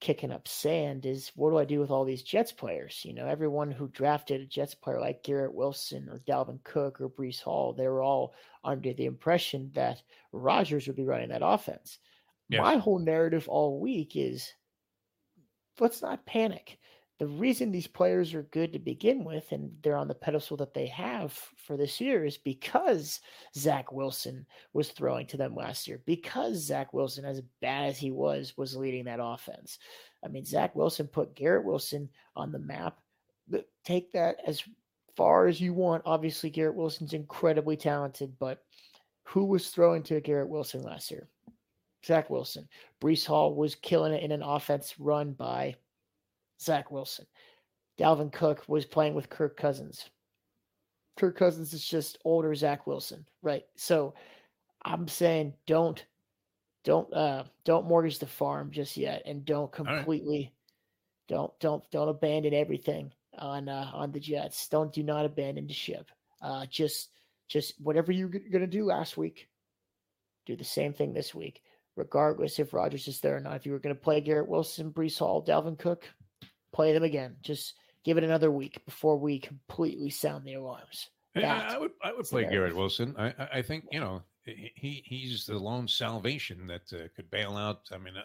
kicking 0.00 0.30
up 0.30 0.46
sand 0.46 1.06
is 1.06 1.32
what 1.34 1.50
do 1.50 1.58
I 1.58 1.64
do 1.64 1.80
with 1.80 1.90
all 1.90 2.04
these 2.04 2.22
Jets 2.22 2.52
players? 2.52 3.00
You 3.04 3.14
know, 3.14 3.26
everyone 3.26 3.70
who 3.70 3.88
drafted 3.88 4.40
a 4.40 4.46
Jets 4.46 4.74
player 4.74 5.00
like 5.00 5.24
Garrett 5.24 5.54
Wilson 5.54 6.08
or 6.08 6.20
Dalvin 6.28 6.62
Cook 6.62 7.00
or 7.00 7.08
Breece 7.08 7.40
Hall, 7.40 7.72
they 7.72 7.88
were 7.88 8.02
all 8.02 8.34
under 8.62 8.92
the 8.92 9.06
impression 9.06 9.70
that 9.74 10.02
Rodgers 10.32 10.86
would 10.86 10.96
be 10.96 11.04
running 11.04 11.30
that 11.30 11.42
offense. 11.44 11.98
Yes. 12.48 12.60
My 12.60 12.76
whole 12.76 12.98
narrative 12.98 13.48
all 13.48 13.80
week 13.80 14.12
is 14.14 14.52
let's 15.80 16.02
not 16.02 16.26
panic 16.26 16.78
the 17.24 17.30
reason 17.30 17.72
these 17.72 17.86
players 17.86 18.34
are 18.34 18.42
good 18.50 18.70
to 18.70 18.78
begin 18.78 19.24
with 19.24 19.50
and 19.50 19.72
they're 19.82 19.96
on 19.96 20.08
the 20.08 20.14
pedestal 20.14 20.58
that 20.58 20.74
they 20.74 20.86
have 20.88 21.32
for 21.56 21.74
this 21.74 21.98
year 21.98 22.26
is 22.26 22.36
because 22.36 23.20
Zach 23.56 23.92
Wilson 23.92 24.44
was 24.74 24.90
throwing 24.90 25.26
to 25.28 25.38
them 25.38 25.54
last 25.54 25.88
year, 25.88 26.02
because 26.04 26.58
Zach 26.58 26.92
Wilson, 26.92 27.24
as 27.24 27.40
bad 27.62 27.88
as 27.88 27.96
he 27.96 28.10
was, 28.10 28.58
was 28.58 28.76
leading 28.76 29.06
that 29.06 29.20
offense. 29.22 29.78
I 30.22 30.28
mean, 30.28 30.44
Zach 30.44 30.76
Wilson 30.76 31.06
put 31.06 31.34
Garrett 31.34 31.64
Wilson 31.64 32.10
on 32.36 32.52
the 32.52 32.58
map. 32.58 32.98
Take 33.86 34.12
that 34.12 34.36
as 34.46 34.62
far 35.16 35.46
as 35.46 35.62
you 35.62 35.72
want. 35.72 36.02
Obviously, 36.04 36.50
Garrett 36.50 36.76
Wilson's 36.76 37.14
incredibly 37.14 37.78
talented, 37.78 38.34
but 38.38 38.64
who 39.22 39.46
was 39.46 39.70
throwing 39.70 40.02
to 40.02 40.20
Garrett 40.20 40.50
Wilson 40.50 40.82
last 40.82 41.10
year? 41.10 41.26
Zach 42.04 42.28
Wilson. 42.28 42.68
Breece 43.00 43.24
Hall 43.24 43.54
was 43.54 43.76
killing 43.76 44.12
it 44.12 44.22
in 44.22 44.30
an 44.30 44.42
offense 44.42 45.00
run 45.00 45.32
by 45.32 45.74
Zach 46.60 46.90
Wilson. 46.90 47.26
Dalvin 47.98 48.32
Cook 48.32 48.64
was 48.66 48.84
playing 48.84 49.14
with 49.14 49.30
Kirk 49.30 49.56
Cousins. 49.56 50.10
Kirk 51.16 51.36
Cousins 51.36 51.72
is 51.72 51.86
just 51.86 52.18
older 52.24 52.54
Zach 52.54 52.86
Wilson, 52.86 53.24
right? 53.42 53.64
So 53.76 54.14
I'm 54.84 55.08
saying 55.08 55.54
don't 55.66 56.04
don't 56.84 57.12
uh 57.14 57.44
don't 57.64 57.86
mortgage 57.86 58.18
the 58.18 58.26
farm 58.26 58.70
just 58.70 58.96
yet 58.96 59.22
and 59.24 59.44
don't 59.44 59.72
completely 59.72 60.38
right. 60.38 60.52
don't 61.28 61.52
don't 61.60 61.90
don't 61.90 62.08
abandon 62.08 62.52
everything 62.52 63.12
on 63.38 63.68
uh 63.68 63.90
on 63.94 64.12
the 64.12 64.20
Jets. 64.20 64.68
Don't 64.68 64.92
do 64.92 65.02
not 65.02 65.24
abandon 65.24 65.66
the 65.66 65.72
ship. 65.72 66.10
Uh 66.42 66.66
just 66.66 67.10
just 67.48 67.80
whatever 67.80 68.10
you're 68.10 68.28
gonna 68.28 68.66
do 68.66 68.84
last 68.84 69.16
week, 69.16 69.48
do 70.46 70.56
the 70.56 70.64
same 70.64 70.92
thing 70.92 71.12
this 71.12 71.34
week, 71.34 71.62
regardless 71.96 72.58
if 72.58 72.74
Rodgers 72.74 73.06
is 73.06 73.20
there 73.20 73.36
or 73.36 73.40
not. 73.40 73.56
If 73.56 73.66
you 73.66 73.72
were 73.72 73.78
gonna 73.78 73.94
play 73.94 74.20
Garrett 74.20 74.48
Wilson, 74.48 74.90
Breece 74.90 75.18
Hall, 75.18 75.44
Dalvin 75.44 75.78
Cook, 75.78 76.08
play 76.74 76.92
them 76.92 77.04
again. 77.04 77.36
Just 77.42 77.74
give 78.04 78.18
it 78.18 78.24
another 78.24 78.50
week 78.50 78.84
before 78.84 79.16
we 79.16 79.38
completely 79.38 80.10
sound 80.10 80.44
the 80.44 80.54
alarms. 80.54 81.08
Yeah, 81.34 81.66
I 81.68 81.78
would 81.78 81.92
I 82.02 82.12
would 82.12 82.26
play 82.26 82.44
Garrett 82.44 82.76
Wilson. 82.76 83.14
I 83.18 83.32
I 83.54 83.62
think 83.62 83.86
you 83.90 84.00
know 84.00 84.22
he 84.44 85.02
he's 85.04 85.46
the 85.46 85.58
lone 85.58 85.88
salvation 85.88 86.66
that 86.66 86.92
uh, 86.92 87.08
could 87.16 87.30
bail 87.30 87.56
out. 87.56 87.80
I 87.92 87.98
mean, 87.98 88.16
uh, 88.16 88.22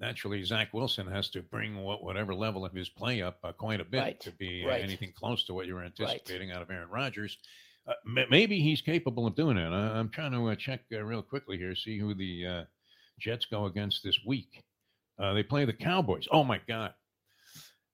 naturally 0.00 0.42
Zach 0.42 0.72
Wilson 0.72 1.06
has 1.06 1.28
to 1.30 1.42
bring 1.42 1.82
what, 1.82 2.02
whatever 2.02 2.34
level 2.34 2.64
of 2.64 2.72
his 2.72 2.88
play 2.88 3.22
up 3.22 3.38
uh, 3.44 3.52
quite 3.52 3.80
a 3.80 3.84
bit 3.84 3.98
right. 4.00 4.20
to 4.20 4.32
be 4.32 4.64
uh, 4.64 4.68
right. 4.68 4.82
anything 4.82 5.12
close 5.16 5.44
to 5.44 5.54
what 5.54 5.66
you 5.66 5.74
were 5.74 5.84
anticipating 5.84 6.48
right. 6.48 6.56
out 6.56 6.62
of 6.62 6.70
Aaron 6.70 6.90
Rodgers. 6.90 7.38
Uh, 7.86 7.92
maybe 8.30 8.60
he's 8.60 8.80
capable 8.80 9.26
of 9.26 9.36
doing 9.36 9.58
it. 9.58 9.68
I, 9.68 9.98
am 9.98 10.08
trying 10.08 10.32
to 10.32 10.48
uh, 10.48 10.54
check 10.54 10.80
real 10.90 11.22
quickly 11.22 11.58
here, 11.58 11.76
see 11.76 11.98
who 11.98 12.14
the 12.14 12.64
Jets 13.20 13.44
go 13.44 13.66
against 13.66 14.02
this 14.02 14.18
week. 14.26 14.64
they 15.18 15.42
play 15.42 15.66
the 15.66 15.72
Cowboys. 15.72 16.26
Oh 16.32 16.42
my 16.42 16.58
God! 16.66 16.94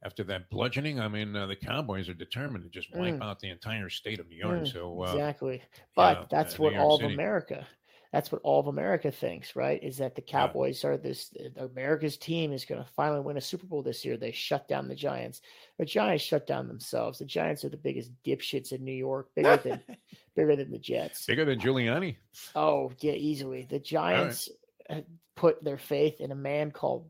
After 0.02 0.24
that 0.24 0.50
bludgeoning. 0.50 1.00
I 1.00 1.08
mean, 1.08 1.36
uh, 1.36 1.46
the 1.46 1.56
Cowboys 1.56 2.08
are 2.08 2.14
determined 2.14 2.64
to 2.64 2.70
just 2.70 2.94
wipe 2.94 3.16
mm. 3.16 3.22
out 3.22 3.40
the 3.40 3.50
entire 3.50 3.88
state 3.90 4.20
of 4.20 4.28
New 4.28 4.36
York. 4.36 4.60
Mm, 4.60 4.72
so 4.72 5.02
uh, 5.04 5.12
exactly, 5.12 5.62
but 5.94 6.28
that's 6.30 6.54
uh, 6.54 6.62
what 6.62 6.76
all 6.76 6.98
City. 6.98 7.06
of 7.06 7.12
America. 7.12 7.66
That's 8.12 8.32
what 8.32 8.40
all 8.42 8.58
of 8.58 8.66
America 8.66 9.12
thinks, 9.12 9.54
right? 9.54 9.80
Is 9.80 9.98
that 9.98 10.16
the 10.16 10.20
Cowboys 10.20 10.82
yeah. 10.82 10.90
are 10.90 10.96
this 10.96 11.32
America's 11.56 12.16
team 12.16 12.52
is 12.52 12.64
going 12.64 12.82
to 12.82 12.90
finally 12.96 13.20
win 13.20 13.36
a 13.36 13.40
Super 13.40 13.66
Bowl 13.66 13.84
this 13.84 14.04
year. 14.04 14.16
They 14.16 14.32
shut 14.32 14.66
down 14.66 14.88
the 14.88 14.96
Giants. 14.96 15.42
The 15.78 15.84
Giants 15.84 16.24
shut 16.24 16.44
down 16.44 16.66
themselves. 16.66 17.20
The 17.20 17.24
Giants 17.24 17.64
are 17.64 17.68
the 17.68 17.76
biggest 17.76 18.10
dipshits 18.24 18.72
in 18.72 18.84
New 18.84 18.92
York, 18.92 19.28
bigger 19.36 19.56
than 19.58 19.80
bigger 20.34 20.56
than 20.56 20.72
the 20.72 20.78
Jets, 20.78 21.24
bigger 21.26 21.44
than 21.44 21.60
Giuliani. 21.60 22.16
Oh 22.56 22.90
yeah, 22.98 23.12
easily. 23.12 23.68
The 23.70 23.78
Giants 23.78 24.48
right. 24.90 25.06
put 25.36 25.62
their 25.62 25.78
faith 25.78 26.20
in 26.20 26.32
a 26.32 26.36
man 26.36 26.72
called 26.72 27.08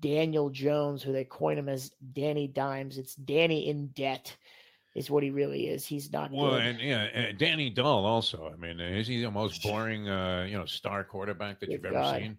Daniel 0.00 0.50
Jones, 0.50 1.02
who 1.02 1.12
they 1.12 1.24
coin 1.24 1.58
him 1.58 1.68
as 1.68 1.90
Danny 2.12 2.46
Dimes. 2.46 2.98
It's 2.98 3.14
Danny 3.14 3.68
in 3.68 3.88
debt, 3.88 4.36
is 4.94 5.10
what 5.10 5.22
he 5.22 5.30
really 5.30 5.68
is. 5.68 5.86
He's 5.86 6.12
not 6.12 6.30
well, 6.32 6.52
good. 6.52 6.62
and 6.62 6.80
yeah, 6.80 7.04
and 7.14 7.38
Danny 7.38 7.70
Dull 7.70 8.04
also. 8.04 8.52
I 8.52 8.56
mean, 8.56 8.80
is 8.80 9.06
he 9.06 9.22
the 9.22 9.30
most 9.30 9.62
boring, 9.62 10.08
uh, 10.08 10.46
you 10.48 10.58
know, 10.58 10.66
star 10.66 11.04
quarterback 11.04 11.60
that 11.60 11.66
good 11.66 11.72
you've 11.72 11.82
God. 11.82 11.94
ever 11.94 12.18
seen? 12.20 12.38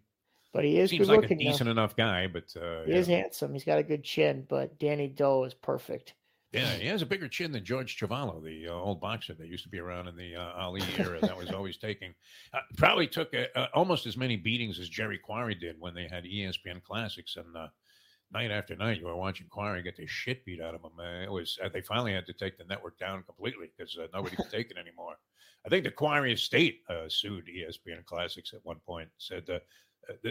But 0.54 0.66
he 0.66 0.80
is 0.80 0.90
seems 0.90 1.10
like 1.10 1.30
a 1.30 1.36
decent 1.36 1.70
enough 1.70 1.96
guy. 1.96 2.28
But 2.28 2.46
uh, 2.60 2.84
he 2.86 2.92
yeah. 2.92 2.98
is 2.98 3.08
handsome. 3.08 3.54
He's 3.54 3.64
got 3.64 3.80
a 3.80 3.84
good 3.84 4.04
chin. 4.04 4.46
But 4.50 4.80
Danny 4.80 5.08
Dull 5.08 5.46
is 5.46 5.54
perfect. 5.54 6.14
Yeah, 6.54 6.72
he 6.76 6.88
has 6.88 7.02
a 7.02 7.06
bigger 7.06 7.28
chin 7.28 7.52
than 7.52 7.66
George 7.66 7.98
Chuvalo, 7.98 8.42
the 8.42 8.70
uh, 8.70 8.74
old 8.74 9.02
boxer 9.02 9.34
that 9.34 9.48
used 9.48 9.64
to 9.64 9.70
be 9.70 9.80
around 9.80 10.08
in 10.08 10.16
the 10.16 10.36
uh, 10.36 10.54
Ali 10.54 10.82
era. 10.98 11.20
that 11.20 11.38
was 11.38 11.52
always 11.52 11.78
taking, 11.78 12.14
uh, 12.54 12.60
probably 12.78 13.06
took 13.06 13.34
almost 13.74 14.06
as 14.06 14.16
many 14.16 14.38
beatings 14.38 14.80
as 14.80 14.88
Jerry 14.88 15.18
Quarry 15.18 15.56
did 15.56 15.76
when 15.80 15.94
they 15.94 16.08
had 16.08 16.24
ESPN 16.24 16.82
Classics. 16.84 17.36
And 17.36 17.56
uh, 17.56 17.68
night 18.32 18.50
after 18.50 18.78
night, 18.78 19.00
you 19.00 19.08
were 19.08 19.16
watching 19.18 19.48
Quarry 19.48 19.84
get 19.84 19.98
the 19.98 20.08
shit 20.08 20.46
beat 20.46 20.62
out 20.62 20.74
of 20.74 20.82
him. 20.82 20.98
it 21.22 21.32
was 21.32 21.60
uh, 21.62 21.68
they 21.68 21.82
finally 21.82 22.14
had 22.14 22.26
to 22.28 22.34
take 22.34 22.58
the 22.58 22.64
network 22.64 22.98
down 22.98 23.24
completely 23.24 23.70
because 23.76 23.98
uh, 23.98 24.08
nobody 24.14 24.38
could 24.38 24.50
take 24.52 24.72
it 24.72 24.78
anymore. 24.78 25.16
I 25.66 25.70
think 25.70 25.84
the 25.84 25.92
Quarry 25.92 26.32
estate 26.32 26.80
sued 27.10 27.48
ESPN 27.48 28.06
Classics 28.06 28.54
at 28.54 28.62
one 28.64 28.80
point. 28.86 29.10
Said 29.18 29.50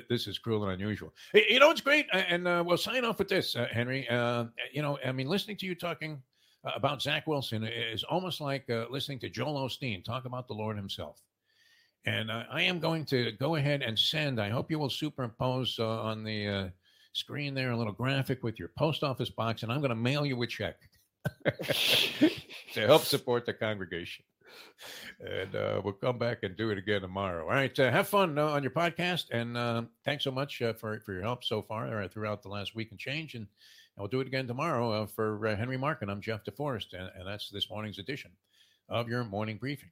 this 0.08 0.26
is 0.26 0.38
cruel 0.38 0.64
and 0.64 0.72
unusual. 0.72 1.12
You 1.34 1.60
know, 1.60 1.70
it's 1.70 1.80
great. 1.80 2.06
And 2.12 2.46
uh, 2.46 2.62
we'll 2.66 2.76
sign 2.76 3.04
off 3.04 3.18
with 3.18 3.28
this, 3.28 3.56
uh, 3.56 3.68
Henry. 3.70 4.08
Uh, 4.08 4.44
you 4.72 4.82
know, 4.82 4.98
I 5.04 5.12
mean, 5.12 5.28
listening 5.28 5.56
to 5.58 5.66
you 5.66 5.74
talking 5.74 6.20
uh, 6.64 6.72
about 6.74 7.02
Zach 7.02 7.26
Wilson 7.26 7.64
is 7.64 8.04
almost 8.04 8.40
like 8.40 8.68
uh, 8.70 8.86
listening 8.90 9.18
to 9.20 9.28
Joel 9.28 9.68
Osteen 9.68 10.04
talk 10.04 10.24
about 10.24 10.48
the 10.48 10.54
Lord 10.54 10.76
himself. 10.76 11.22
And 12.04 12.30
uh, 12.30 12.44
I 12.50 12.62
am 12.62 12.78
going 12.78 13.04
to 13.06 13.32
go 13.32 13.56
ahead 13.56 13.82
and 13.82 13.98
send, 13.98 14.40
I 14.40 14.48
hope 14.48 14.70
you 14.70 14.78
will 14.78 14.90
superimpose 14.90 15.78
on 15.78 16.22
the 16.22 16.70
screen 17.12 17.54
there 17.54 17.72
a 17.72 17.76
little 17.76 17.92
graphic 17.92 18.44
with 18.44 18.58
your 18.58 18.70
post 18.78 19.02
office 19.02 19.30
box, 19.30 19.62
and 19.62 19.72
I'm 19.72 19.80
going 19.80 19.90
to 19.90 19.96
mail 19.96 20.24
you 20.24 20.40
a 20.42 20.46
check 20.46 20.76
to 22.74 22.80
help 22.86 23.02
support 23.02 23.46
the 23.46 23.52
congregation 23.52 24.24
and 25.21 25.55
uh, 25.55 25.81
we'll 25.83 25.92
come 25.92 26.19
back 26.19 26.42
and 26.42 26.57
do 26.57 26.71
it 26.71 26.79
again 26.79 27.01
tomorrow. 27.01 27.45
All 27.45 27.51
right, 27.51 27.79
uh, 27.79 27.90
have 27.90 28.09
fun 28.09 28.38
uh, 28.38 28.47
on 28.47 28.62
your 28.62 28.73
podcast, 28.73 29.31
and 29.31 29.57
uh, 29.57 29.83
thanks 30.05 30.25
so 30.25 30.31
much 30.31 30.61
uh, 30.62 30.73
for 30.73 31.01
for 31.01 31.12
your 31.12 31.23
help 31.23 31.45
so 31.45 31.62
far 31.62 32.03
uh, 32.03 32.09
throughout 32.09 32.42
the 32.42 32.49
last 32.49 32.75
week 32.75 32.90
and 32.90 32.99
change. 32.99 33.35
And, 33.35 33.47
and 33.47 34.03
we'll 34.03 34.09
do 34.09 34.21
it 34.21 34.27
again 34.27 34.47
tomorrow 34.47 35.07
for 35.07 35.57
Henry 35.57 35.79
Markin. 35.79 36.11
I'm 36.11 36.21
Jeff 36.21 36.45
DeForest, 36.45 36.92
and, 36.92 37.11
and 37.16 37.27
that's 37.27 37.51
this 37.51 37.71
morning's 37.71 37.99
edition 37.99 38.33
of 38.88 39.09
your 39.09 39.25
morning 39.25 39.57
briefing. 39.59 39.90